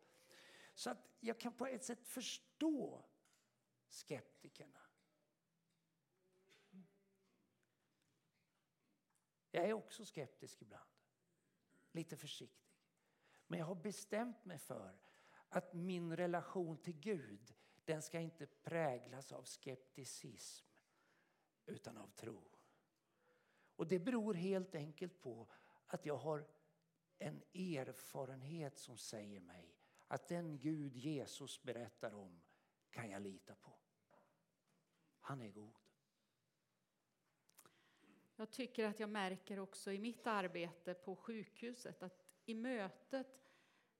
Så 0.74 0.90
att 0.90 1.08
jag 1.20 1.40
kan 1.40 1.52
på 1.52 1.66
ett 1.66 1.84
sätt 1.84 2.06
förstå 2.06 3.04
skeptikerna. 3.88 4.80
Jag 9.50 9.64
är 9.64 9.72
också 9.72 10.04
skeptisk 10.04 10.62
ibland. 10.62 10.90
Lite 11.92 12.16
försiktig. 12.16 12.67
Men 13.48 13.58
jag 13.58 13.66
har 13.66 13.74
bestämt 13.74 14.44
mig 14.44 14.58
för 14.58 14.98
att 15.48 15.74
min 15.74 16.16
relation 16.16 16.78
till 16.78 17.00
Gud 17.00 17.54
den 17.84 18.02
ska 18.02 18.20
inte 18.20 18.46
präglas 18.46 19.32
av 19.32 19.44
skepticism 19.44 20.66
utan 21.66 21.96
av 21.96 22.08
tro. 22.08 22.42
Och 23.76 23.86
Det 23.86 23.98
beror 23.98 24.34
helt 24.34 24.74
enkelt 24.74 25.20
på 25.20 25.48
att 25.86 26.06
jag 26.06 26.16
har 26.16 26.46
en 27.18 27.42
erfarenhet 27.54 28.78
som 28.78 28.98
säger 28.98 29.40
mig 29.40 29.78
att 30.06 30.28
den 30.28 30.58
Gud 30.58 30.96
Jesus 30.96 31.62
berättar 31.62 32.14
om 32.14 32.40
kan 32.90 33.10
jag 33.10 33.22
lita 33.22 33.54
på. 33.54 33.78
Han 35.20 35.42
är 35.42 35.48
god. 35.48 35.78
Jag 38.36 38.50
tycker 38.50 38.84
att 38.84 39.00
jag 39.00 39.10
märker 39.10 39.58
också 39.58 39.92
i 39.92 39.98
mitt 39.98 40.26
arbete 40.26 40.94
på 40.94 41.16
sjukhuset 41.16 42.02
att 42.02 42.27
i 42.48 42.54
mötet 42.54 43.52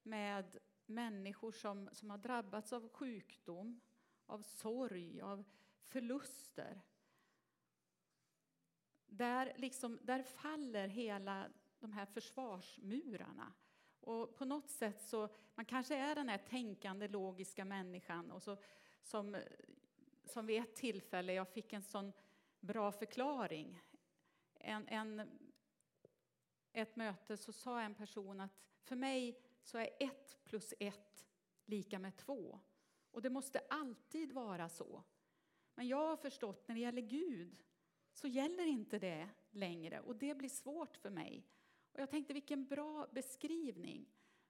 med 0.03 0.59
människor 0.87 1.53
som, 1.53 1.89
som 1.93 2.11
har 2.11 2.19
drabbats 2.19 2.73
av 2.73 2.89
sjukdom, 2.89 3.81
av 4.27 4.43
sorg, 4.43 5.21
av 5.21 5.45
förluster. 5.83 6.81
Där, 9.07 9.53
liksom, 9.57 9.99
där 10.03 10.23
faller 10.23 10.89
hela 10.89 11.49
de 11.79 11.93
här 11.93 12.07
försvarsmurarna. 12.07 13.53
Och 14.01 14.37
på 14.37 14.45
något 14.45 14.71
sätt 14.71 15.03
så, 15.03 15.29
man 15.55 15.65
kanske 15.65 15.97
är 15.97 16.15
den 16.15 16.29
här 16.29 16.39
tänkande, 16.39 17.09
logiska 17.09 17.65
människan 17.65 18.31
och 18.31 18.43
så, 18.43 18.57
som, 19.03 19.37
som 20.25 20.47
vid 20.47 20.63
ett 20.63 20.77
tillfälle, 20.77 21.33
jag 21.33 21.49
fick 21.49 21.73
en 21.73 21.83
sån 21.83 22.13
bra 22.61 22.93
förklaring. 22.93 23.83
En, 24.55 24.89
en, 24.89 25.39
ett 26.73 26.97
möte 26.97 27.37
så 27.37 27.53
sa 27.53 27.81
en 27.81 27.95
person 27.95 28.41
att 28.41 28.59
för 28.83 28.97
mig 28.97 29.41
så 29.63 29.79
är 29.79 29.89
ett 30.01 30.39
plus 30.45 30.75
ett 30.81 31.27
lika 31.65 31.99
med 31.99 32.17
två. 32.17 32.61
Och 33.11 33.23
det 33.23 33.31
måste 33.31 33.59
alltid 33.71 34.33
vara 34.33 34.69
så. 34.69 35.05
Men 35.75 35.89
jag 35.89 36.07
har 36.09 36.17
förstått 36.17 36.69
när 36.69 36.75
det 36.75 36.81
gäller 36.81 37.03
Gud 37.03 37.65
så 38.13 38.29
gäller 38.29 38.67
inte 38.67 38.99
det 38.99 39.29
längre 39.51 40.01
och 40.01 40.17
det 40.17 40.35
blir 40.35 40.49
svårt 40.49 40.97
för 40.97 41.11
mig. 41.11 41.47
Och 41.93 42.01
jag 42.01 42.11
tänkte 42.11 42.33
vilken 42.33 42.67
bra 42.67 43.07
beskrivning. 43.13 44.07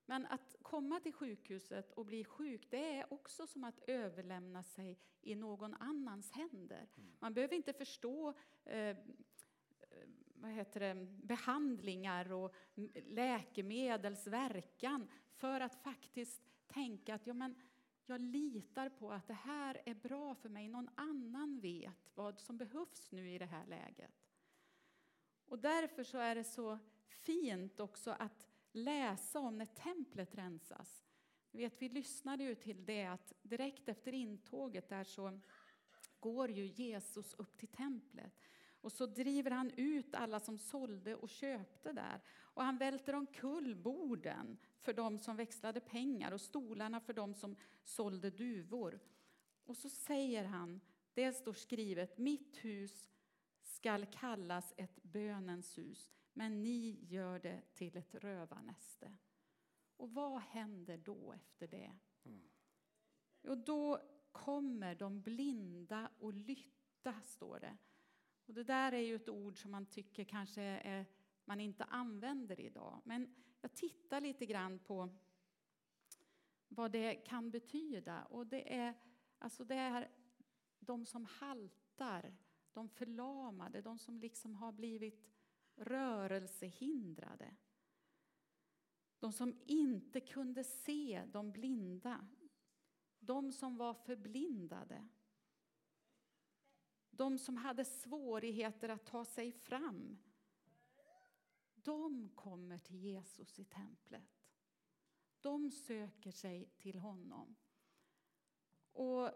Men 0.07 0.27
att 0.27 0.57
komma 0.63 1.01
till 1.01 1.13
sjukhuset 1.13 1.93
och 1.93 2.07
bli 2.07 2.25
sjuk, 2.25 2.71
det 2.71 2.99
är 2.99 3.13
också 3.13 3.47
som 3.47 3.65
att 3.65 3.81
överlämna 3.87 4.63
sig 4.63 4.99
i 5.21 5.35
någon 5.35 5.75
annans 5.75 6.33
händer. 6.33 6.89
Mm. 6.97 7.17
Man 7.19 7.35
behöver 7.35 7.55
inte 7.55 7.73
förstå 7.73 8.35
eh, 8.65 8.97
vad 10.41 10.51
heter 10.51 10.81
det, 10.81 11.07
behandlingar 11.23 12.33
och 12.33 12.55
läkemedels 12.95 14.27
verkan 14.27 15.09
för 15.31 15.61
att 15.61 15.75
faktiskt 15.75 16.43
tänka 16.67 17.15
att 17.15 17.27
ja, 17.27 17.35
men 17.35 17.55
jag 18.07 18.21
litar 18.21 18.89
på 18.89 19.13
att 19.13 19.27
det 19.27 19.35
här 19.35 19.83
är 19.85 19.95
bra 19.95 20.35
för 20.35 20.49
mig. 20.49 20.69
Någon 20.69 20.91
annan 20.95 21.61
vet 21.61 22.11
vad 22.15 22.41
som 22.41 22.57
behövs 22.57 23.11
nu 23.11 23.31
i 23.31 23.39
det 23.39 23.47
här 23.47 23.67
läget. 23.67 24.25
Och 25.47 25.59
därför 25.59 26.05
så 26.05 26.19
är 26.19 26.35
det 26.35 26.45
så 26.45 26.79
fint 27.07 27.81
också 27.81 28.11
att 28.11 28.47
läsa 28.73 29.41
om 29.41 29.59
när 29.59 29.67
templet 29.67 30.35
rensas. 30.35 31.05
Vet, 31.51 31.83
vi 31.83 31.89
lyssnade 31.89 32.45
ju 32.45 32.55
till 32.55 32.85
det 32.85 33.05
att 33.05 33.33
direkt 33.43 33.89
efter 33.89 34.13
intåget 34.13 34.89
där 34.89 35.05
så 35.05 35.41
går 36.21 36.51
ju 36.51 36.67
Jesus 36.67 37.35
upp 37.35 37.57
till 37.57 37.69
templet. 37.69 38.41
Och 38.81 38.93
så 38.93 39.07
driver 39.07 39.51
han 39.51 39.71
ut 39.77 40.15
alla 40.15 40.41
som 40.41 40.59
sålde 40.59 41.15
och 41.15 41.29
köpte 41.29 41.93
där. 41.93 42.21
Och 42.39 42.65
han 42.65 42.79
välter 42.79 43.15
omkull 43.15 43.77
borden 43.77 44.59
för 44.81 44.93
de 44.93 45.19
som 45.19 45.37
växlade 45.37 45.81
pengar 45.81 46.33
och 46.33 46.41
stolarna 46.41 47.01
för 47.01 47.13
de 47.13 47.35
som 47.35 47.57
sålde 47.83 48.31
duvor. 48.31 49.01
Och 49.65 49.77
så 49.77 49.89
säger 49.89 50.45
han, 50.45 50.81
det 51.15 51.33
står 51.33 51.53
skrivet, 51.53 52.19
mitt 52.19 52.65
hus 52.65 53.09
skall 53.63 54.07
kallas 54.07 54.75
ett 54.77 55.03
bönens 55.03 55.79
hus, 55.79 56.11
men 56.33 56.63
ni 56.63 56.99
gör 57.03 57.39
det 57.39 57.63
till 57.75 57.97
ett 57.97 58.15
rövarnäste. 58.15 59.17
Och 59.97 60.15
vad 60.15 60.41
händer 60.41 60.97
då 60.97 61.33
efter 61.33 61.69
det? 61.69 61.93
Mm. 62.25 62.49
Och 63.49 63.59
då 63.59 64.01
kommer 64.33 64.95
de 64.95 65.23
blinda 65.23 66.11
och 66.19 66.33
lytta, 66.33 67.21
står 67.21 67.61
det. 67.61 67.77
Och 68.49 68.55
det 68.55 68.65
där 68.65 68.93
är 68.93 69.01
ju 69.01 69.17
ett 69.17 69.29
ord 69.29 69.63
som 69.63 69.71
man 69.71 69.87
tycker 69.87 70.25
kanske 70.25 70.63
är, 70.63 71.07
man 71.45 71.61
inte 71.61 71.85
använder 71.85 72.61
idag. 72.61 73.01
Men 73.05 73.35
jag 73.61 73.75
tittar 73.75 74.21
lite 74.21 74.47
grann 74.47 74.79
på 74.79 75.09
vad 76.69 76.93
det 76.93 77.15
kan 77.15 77.51
betyda. 77.51 78.25
Och 78.25 78.47
det 78.47 78.75
är, 78.75 78.95
alltså 79.39 79.65
det 79.65 79.75
är 79.75 80.11
de 80.79 81.07
som 81.07 81.25
haltar, 81.25 82.37
de 82.73 82.89
förlamade, 82.89 83.83
de 83.83 83.99
som 83.99 84.19
liksom 84.19 84.55
har 84.55 84.73
blivit 84.73 85.31
rörelsehindrade. 85.77 87.57
De 89.19 89.33
som 89.33 89.61
inte 89.67 90.21
kunde 90.21 90.65
se, 90.65 91.25
de 91.33 91.53
blinda. 91.53 92.29
De 93.19 93.53
som 93.53 93.77
var 93.77 93.95
förblindade. 93.95 95.09
De 97.19 97.39
som 97.39 97.57
hade 97.57 97.85
svårigheter 97.85 98.89
att 98.89 99.07
ta 99.07 99.25
sig 99.25 99.53
fram. 99.53 100.19
De 101.75 102.29
kommer 102.35 102.79
till 102.79 102.97
Jesus 102.97 103.59
i 103.59 103.65
templet. 103.65 104.47
De 105.41 105.71
söker 105.71 106.31
sig 106.31 106.69
till 106.77 106.99
honom. 106.99 107.57
Och 108.93 109.31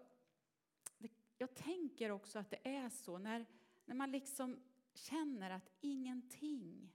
jag 1.39 1.55
tänker 1.55 2.11
också 2.11 2.39
att 2.39 2.51
det 2.51 2.69
är 2.69 2.89
så 2.89 3.19
när, 3.19 3.47
när 3.85 3.95
man 3.95 4.11
liksom 4.11 4.61
känner 4.95 5.51
att 5.51 5.71
ingenting 5.81 6.93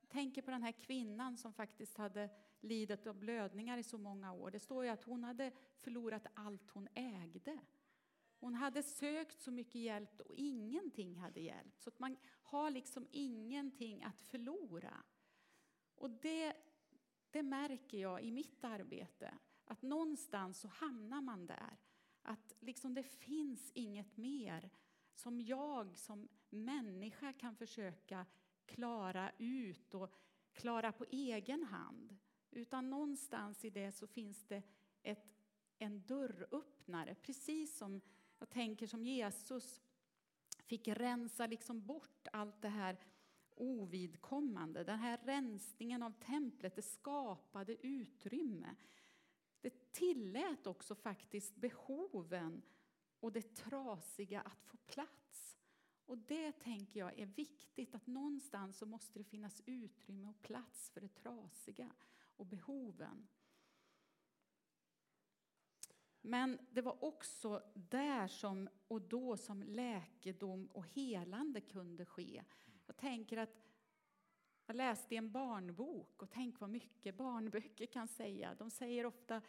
jag 0.00 0.08
tänker 0.08 0.42
på 0.42 0.50
den 0.50 0.62
här 0.62 0.72
kvinnan 0.72 1.36
som 1.36 1.52
faktiskt 1.52 1.98
hade 1.98 2.30
lidit 2.60 3.06
av 3.06 3.14
blödningar 3.14 3.78
i 3.78 3.82
så 3.82 3.98
många 3.98 4.32
år. 4.32 4.50
Det 4.50 4.60
står 4.60 4.84
ju 4.84 4.90
att 4.90 5.04
hon 5.04 5.24
hade 5.24 5.52
förlorat 5.80 6.26
allt 6.34 6.70
hon 6.70 6.88
ägde. 6.94 7.58
Hon 8.40 8.54
hade 8.54 8.82
sökt 8.82 9.40
så 9.40 9.50
mycket 9.50 9.80
hjälp 9.80 10.20
och 10.20 10.34
ingenting 10.36 11.16
hade 11.16 11.40
hjälpt. 11.40 11.82
Så 11.82 11.88
att 11.88 11.98
man 11.98 12.16
har 12.42 12.70
liksom 12.70 13.06
ingenting 13.10 14.04
att 14.04 14.20
förlora. 14.20 15.02
Och 15.94 16.10
det, 16.10 16.56
det 17.30 17.42
märker 17.42 17.98
jag 17.98 18.22
i 18.22 18.30
mitt 18.30 18.64
arbete. 18.64 19.34
Att 19.64 19.82
någonstans 19.82 20.60
så 20.60 20.68
hamnar 20.68 21.20
man 21.20 21.46
där. 21.46 21.76
Att 22.22 22.54
liksom 22.60 22.94
det 22.94 23.02
finns 23.02 23.70
inget 23.74 24.16
mer 24.16 24.70
som 25.14 25.40
jag 25.40 25.98
som 25.98 26.28
människa 26.50 27.32
kan 27.32 27.56
försöka 27.56 28.26
klara 28.66 29.32
ut 29.38 29.94
och 29.94 30.14
klara 30.52 30.92
på 30.92 31.04
egen 31.10 31.62
hand. 31.62 32.16
Utan 32.50 32.90
någonstans 32.90 33.64
i 33.64 33.70
det 33.70 33.92
så 33.92 34.06
finns 34.06 34.44
det 34.44 34.62
ett, 35.02 35.34
en 35.78 36.06
dörröppnare. 36.06 37.14
Precis 37.14 37.76
som 37.76 38.00
jag 38.38 38.50
tänker 38.50 38.86
som 38.86 39.04
Jesus 39.04 39.80
fick 40.64 40.88
rensa 40.88 41.46
liksom 41.46 41.86
bort 41.86 42.28
allt 42.32 42.62
det 42.62 42.68
här 42.68 42.96
ovidkommande. 43.56 44.84
Den 44.84 44.98
här 44.98 45.18
rensningen 45.24 46.02
av 46.02 46.10
templet 46.10 46.76
det 46.76 46.82
skapade 46.82 47.86
utrymme. 47.86 48.76
Det 49.60 49.92
tillät 49.92 50.66
också 50.66 50.94
faktiskt 50.94 51.56
behoven 51.56 52.62
och 53.20 53.32
det 53.32 53.54
trasiga 53.54 54.40
att 54.40 54.64
få 54.64 54.76
plats. 54.76 55.58
Och 56.06 56.18
det 56.18 56.52
tänker 56.52 57.00
jag 57.00 57.18
är 57.18 57.26
viktigt, 57.26 57.94
att 57.94 58.06
någonstans 58.06 58.78
så 58.78 58.86
måste 58.86 59.18
det 59.18 59.24
finnas 59.24 59.62
utrymme 59.66 60.28
och 60.28 60.42
plats 60.42 60.90
för 60.90 61.00
det 61.00 61.08
trasiga 61.08 61.90
och 62.36 62.46
behoven. 62.46 63.28
Men 66.20 66.58
det 66.70 66.82
var 66.82 67.04
också 67.04 67.62
där 67.74 68.28
som, 68.28 68.68
och 68.88 69.02
då 69.02 69.36
som 69.36 69.62
läkedom 69.62 70.66
och 70.66 70.86
helande 70.86 71.60
kunde 71.60 72.04
ske. 72.04 72.42
Jag 72.86 72.96
tänker 72.96 73.36
att 73.36 73.68
jag 74.66 74.76
läste 74.76 75.14
i 75.14 75.18
en 75.18 75.32
barnbok, 75.32 76.22
och 76.22 76.30
tänk 76.30 76.60
vad 76.60 76.70
mycket 76.70 77.16
barnböcker 77.16 77.86
kan 77.86 78.08
säga. 78.08 78.54
De 78.54 78.70
säger 78.70 79.06
ofta 79.06 79.42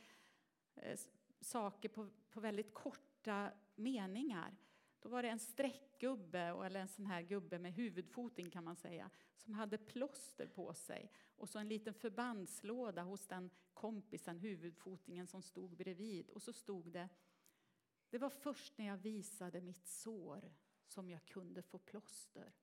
eh, 0.75 0.99
saker 1.41 1.89
på, 1.89 2.09
på 2.29 2.39
väldigt 2.39 2.73
korta 2.73 3.51
meningar. 3.75 4.55
Då 5.01 5.09
var 5.09 5.23
det 5.23 5.29
en 5.29 5.39
streckgubbe, 5.39 6.39
eller 6.39 6.79
en 6.79 6.87
sån 6.87 7.05
här 7.05 7.21
gubbe 7.21 7.59
med 7.59 7.73
huvudfoting 7.73 8.49
kan 8.49 8.63
man 8.63 8.75
säga, 8.75 9.09
som 9.35 9.53
hade 9.53 9.77
plåster 9.77 10.47
på 10.47 10.73
sig 10.73 11.11
och 11.35 11.49
så 11.49 11.59
en 11.59 11.67
liten 11.67 11.93
förbandslåda 11.93 13.03
hos 13.03 13.27
den 13.27 13.49
kompisen, 13.73 14.39
huvudfotingen, 14.39 15.27
som 15.27 15.41
stod 15.41 15.75
bredvid. 15.77 16.29
Och 16.29 16.41
så 16.41 16.53
stod 16.53 16.91
det 16.91 17.09
Det 18.09 18.17
var 18.17 18.29
först 18.29 18.77
när 18.77 18.85
jag 18.85 18.97
visade 18.97 19.61
mitt 19.61 19.87
sår 19.87 20.53
som 20.85 21.09
jag 21.09 21.25
kunde 21.25 21.61
få 21.61 21.77
plåster. 21.77 22.53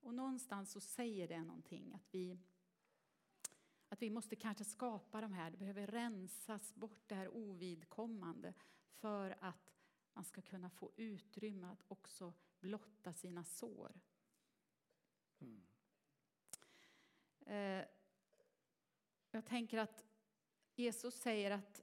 Och 0.00 0.14
någonstans 0.14 0.72
så 0.72 0.80
säger 0.80 1.28
det 1.28 1.44
någonting 1.44 1.94
att 1.94 2.14
vi 2.14 2.38
att 3.88 4.02
vi 4.02 4.10
måste 4.10 4.36
kanske 4.36 4.64
skapa 4.64 5.20
de 5.20 5.32
här, 5.32 5.50
det 5.50 5.56
behöver 5.56 5.86
rensas 5.86 6.74
bort 6.74 7.02
det 7.06 7.14
här 7.14 7.28
ovidkommande 7.28 8.54
för 8.88 9.36
att 9.40 9.73
man 10.14 10.24
ska 10.24 10.42
kunna 10.42 10.70
få 10.70 10.90
utrymme 10.96 11.66
att 11.66 11.84
också 11.88 12.32
blotta 12.60 13.12
sina 13.12 13.44
sår. 13.44 13.92
Mm. 15.40 15.62
Eh, 17.46 17.86
jag 19.30 19.44
tänker 19.44 19.78
att 19.78 20.04
Jesus 20.74 21.14
säger 21.14 21.50
att 21.50 21.82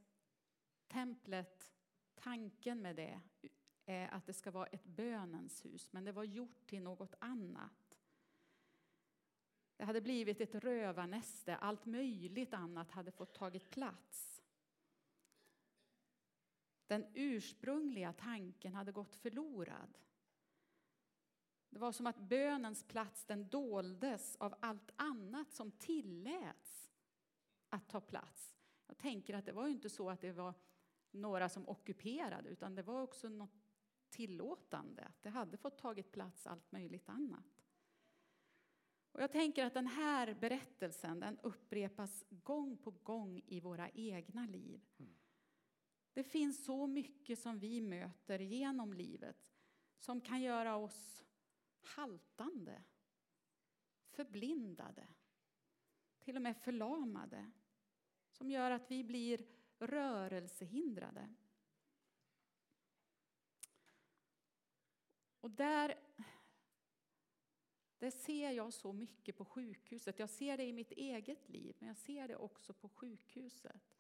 templet, 0.88 1.72
tanken 2.16 2.82
med 2.82 2.96
det 2.96 3.22
är 3.86 4.08
att 4.08 4.26
det 4.26 4.34
ska 4.34 4.52
vara 4.52 4.68
ett 4.68 4.86
bönens 4.86 5.66
hus, 5.66 5.94
men 5.94 6.04
det 6.04 6.12
var 6.12 6.24
gjort 6.24 6.66
till 6.66 6.82
något 6.82 7.14
annat. 7.20 8.00
Det 9.78 9.86
hade 9.86 10.02
blivit 10.02 10.42
ett 10.42 10.56
rövarnäste, 10.56 11.56
allt 11.56 11.86
möjligt 11.86 12.54
annat 12.54 12.92
hade 12.92 13.12
fått 13.12 13.34
tagit 13.34 13.70
plats. 13.70 14.31
Den 16.92 17.06
ursprungliga 17.14 18.14
tanken 18.14 18.74
hade 18.74 18.92
gått 18.92 19.16
förlorad. 19.16 19.98
Det 21.70 21.80
var 21.80 21.92
som 21.92 22.08
att 22.08 22.20
bönens 22.20 22.84
plats 22.84 23.26
den 23.26 23.50
doldes 23.50 24.36
av 24.36 24.56
allt 24.60 24.92
annat 24.96 25.52
som 25.52 25.72
tilläts 25.72 26.92
att 27.70 27.90
ta 27.90 28.02
plats. 28.02 28.58
Jag 28.88 28.98
tänker 28.98 29.34
att 29.34 29.46
det 29.46 29.52
var 29.52 29.68
ju 29.68 29.74
inte 29.74 29.90
så 29.90 30.10
att 30.10 30.22
det 30.22 30.32
var 30.32 30.54
några 31.12 31.50
som 31.50 31.70
ockuperade 31.70 32.50
utan 32.50 32.76
det 32.76 32.84
var 32.84 33.02
också 33.02 33.30
något 33.30 33.66
tillåtande. 34.10 35.12
Det 35.22 35.30
hade 35.30 35.58
fått 35.58 35.78
tagit 35.78 36.12
plats 36.12 36.48
allt 36.48 36.72
möjligt 36.72 37.10
annat. 37.10 37.64
Och 39.12 39.22
jag 39.22 39.32
tänker 39.32 39.66
att 39.66 39.74
den 39.74 39.88
här 39.88 40.34
berättelsen 40.34 41.20
den 41.20 41.40
upprepas 41.40 42.26
gång 42.30 42.78
på 42.78 42.92
gång 42.92 43.42
i 43.48 43.60
våra 43.60 43.90
egna 43.90 44.46
liv. 44.46 44.82
Mm. 44.98 45.21
Det 46.14 46.24
finns 46.24 46.66
så 46.66 46.88
mycket 46.88 47.40
som 47.40 47.60
vi 47.60 47.82
möter 47.82 48.40
genom 48.40 48.94
livet 48.94 49.38
som 49.98 50.22
kan 50.22 50.42
göra 50.42 50.76
oss 50.76 51.26
haltande, 51.82 52.84
förblindade, 54.10 55.08
till 56.20 56.36
och 56.36 56.42
med 56.42 56.58
förlamade. 56.58 57.52
Som 58.32 58.52
gör 58.52 58.72
att 58.72 58.92
vi 58.92 59.04
blir 59.04 59.46
rörelsehindrade. 59.80 61.34
Och 65.40 65.52
där 65.52 66.00
där 68.02 68.12
ser 68.12 68.52
jag 68.52 68.74
så 68.74 68.94
mycket 68.94 69.38
på 69.38 69.46
sjukhuset. 69.46 70.20
Jag 70.20 70.30
ser 70.30 70.58
det 70.58 70.64
i 70.64 70.74
mitt 70.74 70.92
eget 70.92 71.50
liv, 71.50 71.76
men 71.80 71.88
jag 71.88 71.98
ser 71.98 72.28
det 72.28 72.36
också 72.36 72.74
på 72.74 72.90
sjukhuset. 72.90 73.98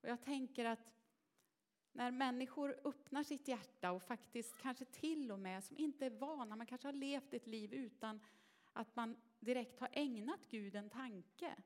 Och 0.00 0.08
jag 0.08 0.22
tänker 0.24 0.64
att 0.64 0.99
när 2.00 2.10
människor 2.10 2.76
öppnar 2.84 3.22
sitt 3.22 3.48
hjärta 3.48 3.92
och 3.92 4.02
faktiskt 4.02 4.58
kanske 4.58 4.84
till 4.84 5.32
och 5.32 5.38
med 5.38 5.64
som 5.64 5.78
inte 5.78 6.06
är 6.06 6.10
vana, 6.10 6.56
man 6.56 6.66
kanske 6.66 6.88
har 6.88 6.92
levt 6.92 7.34
ett 7.34 7.46
liv 7.46 7.74
utan 7.74 8.20
att 8.72 8.96
man 8.96 9.16
direkt 9.40 9.80
har 9.80 9.88
ägnat 9.92 10.40
Gud 10.48 10.76
en 10.76 10.90
tanke. 10.90 11.56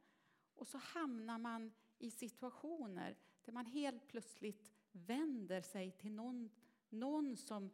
Och 0.55 0.67
så 0.67 0.79
hamnar 0.79 1.39
man 1.39 1.73
i 1.99 2.11
situationer 2.11 3.17
där 3.45 3.53
man 3.53 3.67
helt 3.67 4.09
plötsligt 4.09 4.73
vänder 4.93 5.61
sig 5.61 5.91
till 5.91 6.13
någon, 6.13 6.51
någon 6.89 7.37
som 7.37 7.71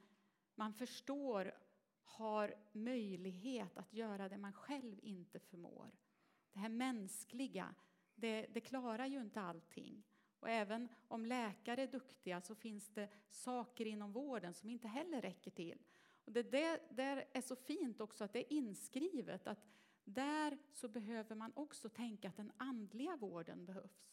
man 0.54 0.74
förstår 0.74 1.54
har 2.02 2.54
möjlighet 2.72 3.78
att 3.78 3.92
göra 3.92 4.28
det 4.28 4.38
man 4.38 4.52
själv 4.52 4.98
inte 5.02 5.38
förmår. 5.38 5.90
Det 6.52 6.58
här 6.58 6.68
mänskliga, 6.68 7.74
det, 8.14 8.46
det 8.54 8.60
klarar 8.60 9.06
ju 9.06 9.20
inte 9.20 9.40
allting. 9.40 10.04
Och 10.40 10.50
även 10.50 10.88
om 11.08 11.26
läkare 11.26 11.82
är 11.82 11.86
duktiga 11.86 12.40
så 12.40 12.54
finns 12.54 12.88
det 12.88 13.08
saker 13.30 13.86
inom 13.86 14.12
vården 14.12 14.54
som 14.54 14.70
inte 14.70 14.88
heller 14.88 15.20
räcker 15.20 15.50
till. 15.50 15.78
Och 16.24 16.32
det 16.32 16.42
där, 16.42 16.80
där 16.90 17.24
är 17.32 17.40
så 17.40 17.56
fint 17.56 18.00
också 18.00 18.24
att 18.24 18.32
det 18.32 18.38
är 18.38 18.56
inskrivet 18.56 19.46
att 19.46 19.66
där 20.04 20.58
så 20.72 20.88
behöver 20.88 21.36
man 21.36 21.52
också 21.54 21.88
tänka 21.88 22.28
att 22.28 22.36
den 22.36 22.52
andliga 22.56 23.16
vården 23.16 23.66
behövs. 23.66 24.10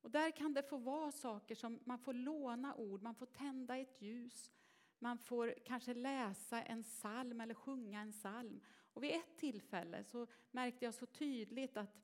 Och 0.00 0.10
där 0.10 0.30
kan 0.30 0.54
det 0.54 0.62
få 0.62 0.76
vara 0.76 1.12
saker 1.12 1.54
som 1.54 1.80
man 1.84 1.98
får 1.98 2.14
låna 2.14 2.74
ord, 2.74 3.02
man 3.02 3.14
får 3.14 3.26
tända 3.26 3.76
ett 3.76 4.02
ljus, 4.02 4.50
man 4.98 5.18
får 5.18 5.54
kanske 5.64 5.94
läsa 5.94 6.62
en 6.62 6.82
psalm 6.82 7.40
eller 7.40 7.54
sjunga 7.54 8.00
en 8.00 8.12
psalm. 8.12 8.60
Och 8.92 9.02
vid 9.02 9.10
ett 9.10 9.36
tillfälle 9.36 10.04
så 10.04 10.26
märkte 10.50 10.84
jag 10.84 10.94
så 10.94 11.06
tydligt 11.06 11.76
att 11.76 11.96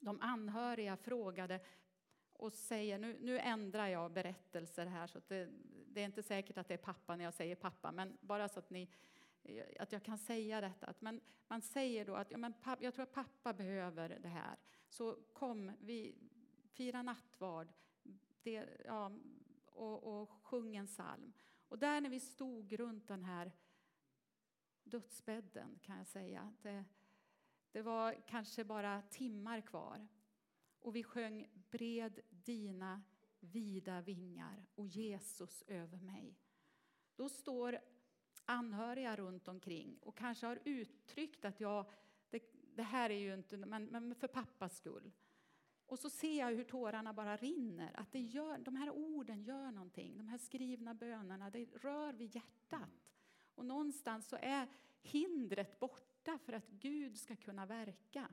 de 0.00 0.20
anhöriga 0.20 0.96
frågade 0.96 1.60
och 2.40 2.52
säger 2.52 2.98
nu, 2.98 3.18
nu 3.20 3.38
ändrar 3.38 3.86
jag 3.86 4.12
berättelser 4.12 4.86
här 4.86 5.06
så 5.06 5.18
att 5.18 5.28
det, 5.28 5.48
det 5.86 6.00
är 6.00 6.04
inte 6.04 6.22
säkert 6.22 6.58
att 6.58 6.68
det 6.68 6.74
är 6.74 6.78
pappa 6.78 7.16
när 7.16 7.24
jag 7.24 7.34
säger 7.34 7.54
pappa, 7.54 7.92
men 7.92 8.18
bara 8.20 8.48
så 8.48 8.58
att, 8.58 8.70
ni, 8.70 8.88
att 9.78 9.92
jag 9.92 10.02
kan 10.02 10.18
säga 10.18 10.60
detta. 10.60 10.86
Att 10.86 11.00
man, 11.00 11.20
man 11.48 11.62
säger 11.62 12.04
då 12.04 12.14
att 12.14 12.30
ja, 12.30 12.38
men 12.38 12.52
pappa, 12.52 12.84
jag 12.84 12.94
tror 12.94 13.02
att 13.02 13.12
pappa 13.12 13.52
behöver 13.52 14.18
det 14.22 14.28
här. 14.28 14.56
Så 14.88 15.16
kom, 15.32 15.72
vi 15.80 16.14
fira 16.72 17.02
nattvard 17.02 17.72
det, 18.42 18.68
ja, 18.84 19.12
och, 19.66 20.22
och 20.22 20.30
sjung 20.42 20.76
en 20.76 20.86
psalm. 20.86 21.32
Och 21.68 21.78
där 21.78 22.00
när 22.00 22.10
vi 22.10 22.20
stod 22.20 22.72
runt 22.72 23.08
den 23.08 23.24
här 23.24 23.52
dödsbädden 24.84 25.78
kan 25.82 25.98
jag 25.98 26.06
säga. 26.06 26.52
Det, 26.62 26.84
det 27.72 27.82
var 27.82 28.16
kanske 28.26 28.64
bara 28.64 29.02
timmar 29.02 29.60
kvar. 29.60 30.08
Och 30.80 30.96
vi 30.96 31.02
sjöng 31.02 31.48
Bred 31.70 32.20
dina 32.30 33.02
vida 33.40 34.00
vingar 34.00 34.66
och 34.74 34.86
Jesus 34.86 35.64
över 35.66 36.00
mig. 36.00 36.38
Då 37.16 37.28
står 37.28 37.78
anhöriga 38.44 39.16
runt 39.16 39.48
omkring 39.48 39.98
och 40.02 40.16
kanske 40.16 40.46
har 40.46 40.58
uttryckt 40.64 41.44
att 41.44 41.60
jag, 41.60 41.86
det, 42.30 42.42
det 42.74 42.82
här 42.82 43.10
är 43.10 43.18
ju 43.18 43.34
inte, 43.34 43.56
men, 43.56 43.84
men 43.84 44.14
för 44.14 44.28
pappas 44.28 44.76
skull. 44.76 45.12
Och 45.86 45.98
så 45.98 46.10
ser 46.10 46.38
jag 46.38 46.50
hur 46.50 46.64
tårarna 46.64 47.12
bara 47.12 47.36
rinner, 47.36 48.00
att 48.00 48.12
det 48.12 48.20
gör, 48.20 48.58
de 48.58 48.76
här 48.76 48.90
orden 48.90 49.42
gör 49.42 49.70
någonting. 49.70 50.16
De 50.16 50.28
här 50.28 50.38
skrivna 50.38 50.94
bönerna, 50.94 51.50
det 51.50 51.64
rör 51.64 52.12
vid 52.12 52.34
hjärtat. 52.34 53.12
Och 53.54 53.66
någonstans 53.66 54.28
så 54.28 54.36
är 54.40 54.68
hindret 55.02 55.80
borta 55.80 56.38
för 56.38 56.52
att 56.52 56.68
Gud 56.68 57.18
ska 57.18 57.36
kunna 57.36 57.66
verka. 57.66 58.28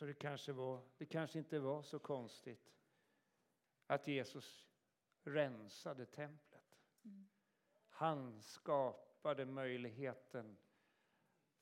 Så 0.00 0.06
det 0.06 0.14
kanske, 0.14 0.52
var, 0.52 0.82
det 0.98 1.06
kanske 1.06 1.38
inte 1.38 1.58
var 1.58 1.82
så 1.82 1.98
konstigt 1.98 2.72
att 3.86 4.08
Jesus 4.08 4.66
rensade 5.22 6.06
templet. 6.06 6.78
Mm. 7.04 7.28
Han 7.88 8.42
skapade 8.42 9.44
möjligheten 9.44 10.56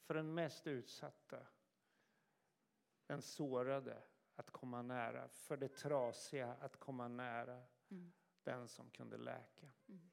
för 0.01 0.15
den 0.15 0.35
mest 0.35 0.67
utsatta, 0.67 1.47
den 3.07 3.23
sårade, 3.23 4.03
att 4.35 4.51
komma 4.51 4.83
nära, 4.83 5.29
för 5.29 5.57
det 5.57 5.69
trasiga 5.69 6.55
att 6.55 6.77
komma 6.77 7.09
nära 7.09 7.63
mm. 7.89 8.13
den 8.43 8.69
som 8.69 8.91
kunde 8.91 9.17
läka. 9.17 9.69
Mm. 9.89 10.11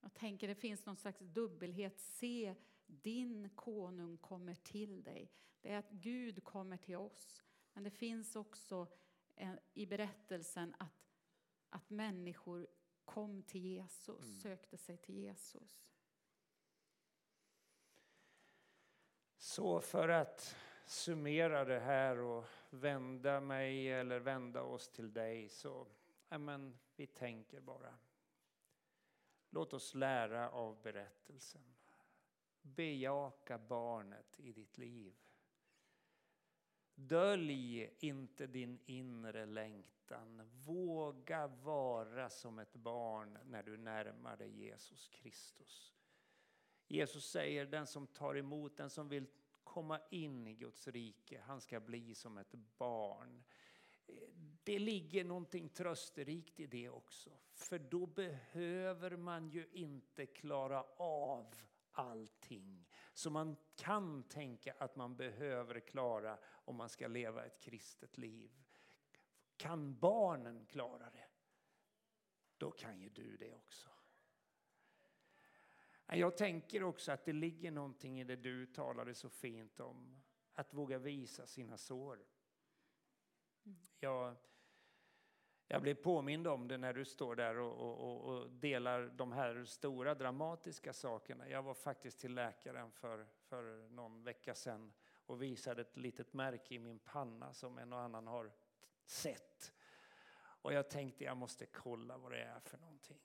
Jag 0.00 0.14
tänker 0.14 0.48
det 0.48 0.54
finns 0.54 0.86
någon 0.86 0.96
slags 0.96 1.18
dubbelhet. 1.18 1.98
Se, 1.98 2.54
din 3.02 3.50
konung 3.50 4.18
kommer 4.18 4.54
till 4.54 5.02
dig. 5.02 5.32
Det 5.60 5.72
är 5.72 5.78
att 5.78 5.90
Gud 5.90 6.44
kommer 6.44 6.76
till 6.76 6.96
oss. 6.96 7.42
Men 7.72 7.84
det 7.84 7.90
finns 7.90 8.36
också 8.36 8.86
en, 9.34 9.58
i 9.74 9.86
berättelsen 9.86 10.74
att, 10.78 11.12
att 11.68 11.90
människor 11.90 12.66
kom 13.04 13.42
till 13.42 13.64
Jesus, 13.64 14.24
mm. 14.24 14.34
sökte 14.34 14.76
sig 14.76 14.96
till 14.96 15.18
Jesus. 15.18 15.86
Så 19.36 19.80
för 19.80 20.08
att 20.08 20.56
summera 20.86 21.64
det 21.64 21.80
här 21.80 22.18
och 22.18 22.44
vända 22.70 23.40
mig 23.40 23.92
eller 23.92 24.20
vända 24.20 24.62
oss 24.62 24.88
till 24.88 25.12
dig 25.12 25.48
så, 25.48 25.86
men 26.28 26.78
vi 26.96 27.06
tänker 27.06 27.60
bara. 27.60 27.98
Låt 29.50 29.72
oss 29.72 29.94
lära 29.94 30.50
av 30.50 30.82
berättelsen. 30.82 31.73
Bejaka 32.64 33.58
barnet 33.58 34.40
i 34.40 34.52
ditt 34.52 34.78
liv. 34.78 35.14
Dölj 36.94 37.90
inte 38.00 38.46
din 38.46 38.78
inre 38.86 39.46
längtan. 39.46 40.50
Våga 40.66 41.46
vara 41.46 42.30
som 42.30 42.58
ett 42.58 42.74
barn 42.74 43.38
när 43.44 43.62
du 43.62 43.76
närmar 43.76 44.36
dig 44.36 44.64
Jesus 44.64 45.08
Kristus. 45.08 45.94
Jesus 46.88 47.30
säger 47.30 47.66
den 47.66 47.86
som 47.86 48.06
tar 48.06 48.34
emot, 48.34 48.76
den 48.76 48.90
som 48.90 49.08
vill 49.08 49.26
komma 49.64 50.00
in 50.10 50.46
i 50.46 50.54
Guds 50.54 50.88
rike, 50.88 51.40
han 51.40 51.60
ska 51.60 51.80
bli 51.80 52.14
som 52.14 52.38
ett 52.38 52.54
barn. 52.78 53.44
Det 54.64 54.78
ligger 54.78 55.24
någonting 55.24 55.68
trösterikt 55.68 56.60
i 56.60 56.66
det 56.66 56.88
också. 56.88 57.30
För 57.52 57.78
då 57.78 58.06
behöver 58.06 59.16
man 59.16 59.48
ju 59.48 59.68
inte 59.72 60.26
klara 60.26 60.82
av 60.96 61.54
allting 61.94 62.88
som 63.12 63.32
man 63.32 63.56
kan 63.76 64.22
tänka 64.22 64.74
att 64.78 64.96
man 64.96 65.16
behöver 65.16 65.80
klara 65.80 66.38
om 66.44 66.76
man 66.76 66.88
ska 66.88 67.08
leva 67.08 67.44
ett 67.44 67.60
kristet 67.60 68.18
liv. 68.18 68.50
Kan 69.56 69.98
barnen 69.98 70.66
klara 70.66 71.10
det, 71.10 71.28
då 72.58 72.70
kan 72.70 73.00
ju 73.00 73.08
du 73.08 73.36
det 73.36 73.52
också. 73.52 73.88
Jag 76.06 76.36
tänker 76.36 76.82
också 76.82 77.12
att 77.12 77.24
det 77.24 77.32
ligger 77.32 77.70
någonting 77.70 78.20
i 78.20 78.24
det 78.24 78.36
du 78.36 78.66
talade 78.66 79.14
så 79.14 79.28
fint 79.28 79.80
om. 79.80 80.20
Att 80.52 80.74
våga 80.74 80.98
visa 80.98 81.46
sina 81.46 81.78
sår. 81.78 82.24
Jag, 84.00 84.36
jag 85.68 85.82
blir 85.82 85.94
påmind 85.94 86.46
om 86.46 86.68
det 86.68 86.78
när 86.78 86.92
du 86.92 87.04
står 87.04 87.36
där 87.36 87.58
och, 87.58 88.00
och, 88.00 88.20
och, 88.20 88.50
delar 88.50 89.02
de 89.02 89.32
här 89.32 89.64
stora 89.64 90.14
dramatiska 90.14 90.92
sakerna. 90.92 91.48
Jag 91.48 91.62
var 91.62 91.74
faktiskt 91.74 92.20
till 92.20 92.34
läkaren 92.34 92.90
för, 92.90 93.26
för 93.40 93.88
någon 93.88 94.24
vecka 94.24 94.54
sedan 94.54 94.92
och 95.26 95.42
visade 95.42 95.82
ett 95.82 95.96
litet 95.96 96.32
märke 96.32 96.74
i 96.74 96.78
min 96.78 96.98
panna 96.98 97.52
som 97.52 97.78
en 97.78 97.92
och 97.92 98.00
annan 98.00 98.26
har 98.26 98.52
sett. 99.04 99.72
Och 100.36 100.72
jag 100.72 100.90
tänkte 100.90 101.24
jag 101.24 101.36
måste 101.36 101.66
kolla 101.66 102.18
vad 102.18 102.32
det 102.32 102.42
är 102.42 102.60
för 102.60 102.78
någonting. 102.78 103.20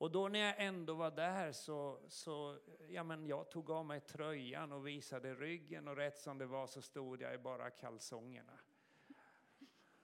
Och 0.00 0.10
då 0.10 0.28
när 0.28 0.38
jag 0.38 0.54
ändå 0.58 0.94
var 0.94 1.10
där 1.10 1.52
så, 1.52 2.00
så 2.08 2.58
ja 2.88 3.04
men 3.04 3.26
jag 3.26 3.50
tog 3.50 3.70
av 3.70 3.86
mig 3.86 4.00
tröjan 4.00 4.72
och 4.72 4.86
visade 4.86 5.34
ryggen 5.34 5.88
och 5.88 5.96
rätt 5.96 6.18
som 6.18 6.38
det 6.38 6.46
var 6.46 6.66
så 6.66 6.82
stod 6.82 7.20
jag 7.20 7.34
i 7.34 7.38
bara 7.38 7.70
kalsongerna. 7.70 8.58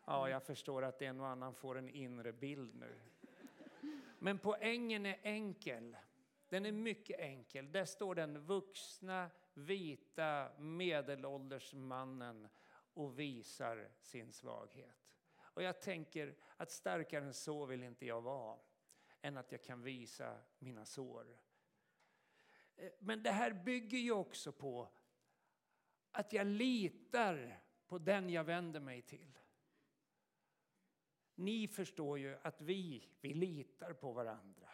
Ja, 0.08 0.28
jag 0.28 0.42
förstår 0.42 0.84
att 0.84 1.02
en 1.02 1.20
och 1.20 1.26
annan 1.26 1.54
får 1.54 1.78
en 1.78 1.88
inre 1.88 2.32
bild 2.32 2.74
nu. 2.74 3.00
Men 4.18 4.38
poängen 4.38 5.06
är 5.06 5.18
enkel. 5.22 5.96
Den 6.48 6.66
är 6.66 6.72
mycket 6.72 7.20
enkel. 7.20 7.72
Där 7.72 7.84
står 7.84 8.14
den 8.14 8.38
vuxna, 8.38 9.30
vita, 9.54 10.50
medelålders 10.58 11.74
mannen 11.74 12.48
och 12.94 13.18
visar 13.18 13.88
sin 14.00 14.32
svaghet. 14.32 15.12
Och 15.38 15.62
jag 15.62 15.80
tänker 15.80 16.36
att 16.56 16.70
starkare 16.70 17.24
än 17.24 17.34
så 17.34 17.64
vill 17.64 17.82
inte 17.82 18.06
jag 18.06 18.20
vara, 18.20 18.58
än 19.22 19.36
att 19.36 19.52
jag 19.52 19.62
kan 19.62 19.82
visa 19.82 20.38
mina 20.58 20.84
sår. 20.84 21.38
Eh, 22.76 22.92
men 22.98 23.22
det 23.22 23.30
här 23.30 23.52
bygger 23.52 23.98
ju 23.98 24.12
också 24.12 24.52
på 24.52 24.88
att 26.10 26.32
jag 26.32 26.46
litar 26.46 27.60
på 27.86 27.98
den 27.98 28.30
jag 28.30 28.44
vänder 28.44 28.80
mig 28.80 29.02
till. 29.02 29.38
Ni 31.38 31.68
förstår 31.68 32.18
ju 32.18 32.36
att 32.42 32.60
vi, 32.60 33.08
vi 33.20 33.34
litar 33.34 33.92
på 33.92 34.12
varandra. 34.12 34.68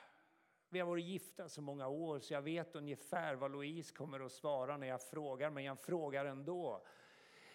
Vi 0.69 0.79
har 0.79 0.87
varit 0.87 1.05
gifta 1.05 1.49
så 1.49 1.63
många 1.63 1.89
år 1.89 2.21
så 2.21 2.33
jag 2.33 2.43
vet 2.43 2.75
ungefär 2.75 3.35
vad 3.35 3.53
Louise 3.53 3.95
kommer 3.95 4.21
att 4.21 4.33
svara 4.33 4.77
när 4.77 4.87
jag 4.87 5.03
frågar, 5.03 5.51
men 5.51 5.65
jag 5.65 5.81
frågar 5.81 6.25
ändå. 6.25 6.87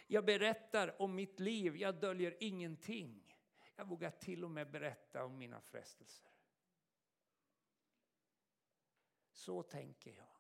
Jag 0.07 0.25
berättar 0.25 1.01
om 1.01 1.15
mitt 1.15 1.39
liv, 1.39 1.77
jag 1.77 1.95
döljer 1.95 2.37
ingenting. 2.39 3.37
Jag 3.75 3.87
vågar 3.87 4.11
till 4.11 4.43
och 4.43 4.51
med 4.51 4.71
berätta 4.71 5.25
om 5.25 5.37
mina 5.37 5.61
frestelser. 5.61 6.29
Så 9.31 9.63
tänker 9.63 10.11
jag 10.11 10.37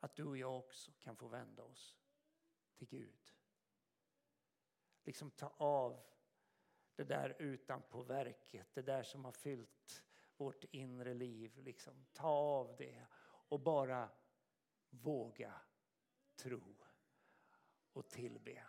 att 0.00 0.16
du 0.16 0.24
och 0.24 0.38
jag 0.38 0.58
också 0.58 0.92
kan 1.00 1.16
få 1.16 1.28
vända 1.28 1.62
oss 1.62 1.98
till 2.76 2.88
Gud. 2.88 3.32
Liksom 5.04 5.30
ta 5.30 5.54
av 5.56 6.00
det 7.00 7.04
där 7.04 7.36
utanpå 7.38 8.02
verket, 8.02 8.66
det 8.74 8.82
där 8.82 9.02
som 9.02 9.24
har 9.24 9.32
fyllt 9.32 10.04
vårt 10.36 10.64
inre 10.70 11.14
liv. 11.14 11.58
Liksom, 11.58 12.06
ta 12.12 12.28
av 12.28 12.74
det 12.78 13.06
och 13.22 13.60
bara 13.60 14.08
våga 14.90 15.54
tro 16.36 16.76
och 17.92 18.08
tillbe. 18.08 18.62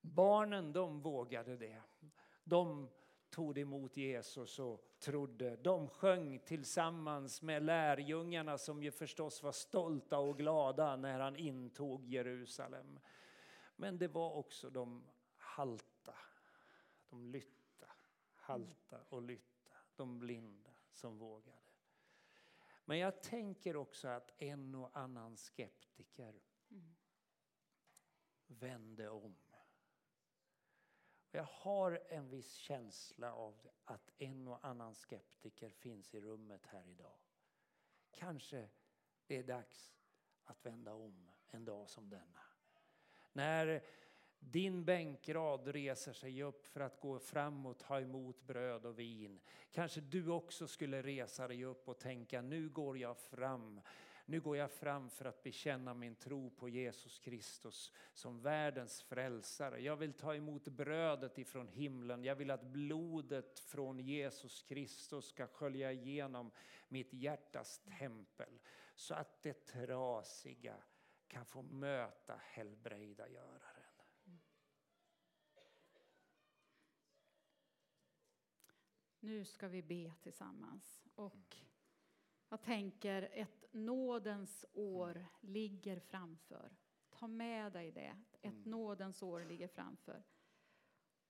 Barnen 0.00 0.72
de 0.72 1.00
vågade 1.00 1.56
det. 1.56 1.82
De 2.44 2.90
tog 3.30 3.58
emot 3.58 3.96
Jesus 3.96 4.58
och 4.58 4.96
trodde. 4.98 5.56
De 5.56 5.88
sjöng 5.88 6.38
tillsammans 6.38 7.42
med 7.42 7.62
lärjungarna 7.62 8.58
som 8.58 8.82
ju 8.82 8.90
förstås 8.90 9.42
var 9.42 9.52
stolta 9.52 10.18
och 10.18 10.38
glada 10.38 10.96
när 10.96 11.20
han 11.20 11.36
intog 11.36 12.06
Jerusalem. 12.06 12.98
Men 13.76 13.98
det 13.98 14.08
var 14.08 14.32
också 14.32 14.70
de 14.70 15.04
halta 15.36 15.93
de 17.14 17.30
lytta, 17.30 17.92
halta 18.34 19.02
och 19.08 19.22
lytta, 19.22 19.76
de 19.96 20.18
blinda 20.18 20.70
som 20.92 21.18
vågade. 21.18 21.58
Men 22.84 22.98
jag 22.98 23.22
tänker 23.22 23.76
också 23.76 24.08
att 24.08 24.42
en 24.42 24.74
och 24.74 24.96
annan 24.96 25.36
skeptiker 25.36 26.42
mm. 26.70 26.94
vände 28.46 29.08
om. 29.08 29.36
Jag 31.30 31.44
har 31.44 32.02
en 32.08 32.28
viss 32.28 32.54
känsla 32.54 33.34
av 33.34 33.70
att 33.84 34.10
en 34.18 34.48
och 34.48 34.66
annan 34.66 34.94
skeptiker 34.94 35.70
finns 35.70 36.14
i 36.14 36.20
rummet 36.20 36.66
här 36.66 36.88
idag. 36.88 37.18
Kanske 38.10 38.68
det 39.26 39.36
är 39.36 39.44
dags 39.44 39.94
att 40.44 40.66
vända 40.66 40.92
om 40.94 41.30
en 41.46 41.64
dag 41.64 41.90
som 41.90 42.10
denna. 42.10 42.40
När 43.32 43.84
din 44.50 44.84
bänkrad 44.84 45.68
reser 45.68 46.12
sig 46.12 46.42
upp 46.42 46.66
för 46.66 46.80
att 46.80 47.00
gå 47.00 47.18
fram 47.18 47.66
och 47.66 47.78
ta 47.78 48.00
emot 48.00 48.46
bröd 48.46 48.86
och 48.86 48.98
vin. 48.98 49.40
Kanske 49.72 50.00
du 50.00 50.28
också 50.28 50.66
skulle 50.66 51.02
resa 51.02 51.48
dig 51.48 51.64
upp 51.64 51.88
och 51.88 51.98
tänka, 51.98 52.42
nu 52.42 52.68
går 52.68 52.98
jag 52.98 53.18
fram. 53.18 53.80
Nu 54.26 54.40
går 54.40 54.56
jag 54.56 54.70
fram 54.70 55.10
för 55.10 55.24
att 55.24 55.42
bekänna 55.42 55.94
min 55.94 56.14
tro 56.14 56.50
på 56.50 56.68
Jesus 56.68 57.18
Kristus 57.18 57.92
som 58.12 58.40
världens 58.40 59.02
frälsare. 59.02 59.80
Jag 59.80 59.96
vill 59.96 60.12
ta 60.12 60.34
emot 60.34 60.68
brödet 60.68 61.38
ifrån 61.38 61.68
himlen. 61.68 62.24
Jag 62.24 62.34
vill 62.34 62.50
att 62.50 62.62
blodet 62.62 63.58
från 63.58 63.98
Jesus 63.98 64.62
Kristus 64.62 65.26
ska 65.26 65.46
skölja 65.46 65.92
igenom 65.92 66.50
mitt 66.88 67.12
hjärtas 67.12 67.80
tempel 67.98 68.60
så 68.94 69.14
att 69.14 69.42
det 69.42 69.66
trasiga 69.66 70.76
kan 71.28 71.44
få 71.44 71.62
möta 71.62 72.40
helbrägdagöraren. 72.42 73.73
Nu 79.24 79.44
ska 79.44 79.68
vi 79.68 79.82
be 79.82 80.12
tillsammans. 80.22 81.04
Och 81.14 81.56
jag 82.48 82.62
tänker 82.62 83.28
ett 83.32 83.64
nådens 83.72 84.64
år 84.72 85.26
ligger 85.40 85.98
framför. 85.98 86.76
Ta 87.10 87.26
med 87.26 87.72
dig 87.72 87.92
det. 87.92 88.22
Ett 88.42 88.52
Mm. 88.52 88.70
nådens 88.70 89.22
år 89.22 89.44
ligger 89.44 89.68
framför. 89.68 90.24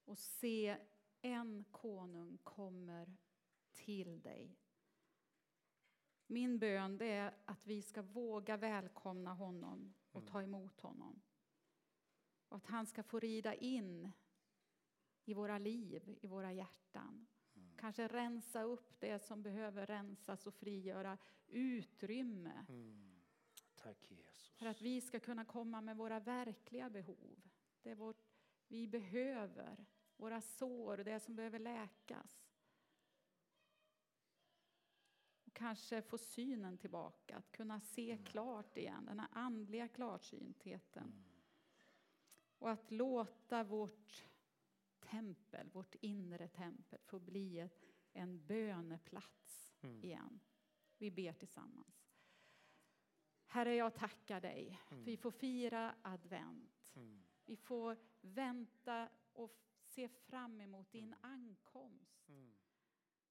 Och 0.04 0.18
se 0.18 0.76
en 1.20 1.64
konung 1.70 2.38
kommer 2.38 3.16
till 3.72 4.22
dig. 4.22 4.58
Min 6.26 6.58
bön 6.58 7.00
är 7.02 7.34
att 7.44 7.66
vi 7.66 7.82
ska 7.82 8.02
våga 8.02 8.56
välkomna 8.56 9.34
honom 9.34 9.94
och 10.12 10.26
ta 10.26 10.42
emot 10.42 10.80
honom. 10.80 11.22
Och 12.48 12.56
att 12.56 12.66
han 12.66 12.86
ska 12.86 13.02
få 13.02 13.20
rida 13.20 13.54
in 13.54 14.12
i 15.24 15.34
våra 15.34 15.58
liv, 15.58 16.18
i 16.20 16.26
våra 16.26 16.52
hjärtan. 16.52 17.26
Kanske 17.84 18.08
rensa 18.08 18.62
upp 18.62 19.00
det 19.00 19.18
som 19.18 19.42
behöver 19.42 19.86
rensas 19.86 20.46
och 20.46 20.54
frigöra 20.54 21.18
utrymme 21.46 22.64
Mm. 22.68 23.20
Tack 23.74 24.10
Jesus. 24.10 24.52
för 24.56 24.66
att 24.66 24.82
vi 24.82 25.00
ska 25.00 25.20
kunna 25.20 25.44
komma 25.44 25.80
med 25.80 25.96
våra 25.96 26.20
verkliga 26.20 26.90
behov. 26.90 27.40
Det 27.82 27.94
vårt, 27.94 28.24
vi 28.68 28.88
behöver, 28.88 29.86
våra 30.16 30.40
sår, 30.40 30.96
det 30.96 31.20
som 31.20 31.36
behöver 31.36 31.58
läkas. 31.58 32.46
Och 35.44 35.52
kanske 35.52 36.02
få 36.02 36.18
synen 36.18 36.78
tillbaka, 36.78 37.36
att 37.36 37.52
kunna 37.52 37.80
se 37.80 38.18
klart 38.24 38.76
igen, 38.76 39.06
den 39.06 39.20
här 39.20 39.28
andliga 39.32 39.88
klarsyntheten. 39.88 41.24
Och 42.58 42.70
att 42.70 42.90
låta 42.90 43.64
vårt 43.64 44.24
tempel, 45.14 45.70
vårt 45.70 45.94
inre 45.94 46.48
tempel, 46.48 46.98
få 47.04 47.18
bli 47.18 47.58
ett, 47.60 47.84
en 48.12 48.46
böneplats 48.46 49.74
igen. 50.02 50.40
Vi 50.98 51.10
ber 51.10 51.32
tillsammans. 51.32 52.10
Herre, 53.46 53.74
jag 53.74 53.94
tackar 53.94 54.40
dig. 54.40 54.80
för 54.88 54.96
Vi 55.04 55.16
får 55.16 55.30
fira 55.30 55.94
advent. 56.02 56.96
Vi 57.44 57.56
får 57.56 57.98
vänta 58.20 59.08
och 59.32 59.58
se 59.82 60.08
fram 60.08 60.60
emot 60.60 60.92
din 60.92 61.14
ankomst. 61.20 62.30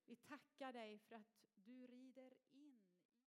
Vi 0.05 0.15
tackar 0.15 0.73
dig 0.73 0.99
för 0.99 1.15
att 1.15 1.49
du 1.53 1.87
rider 1.87 2.33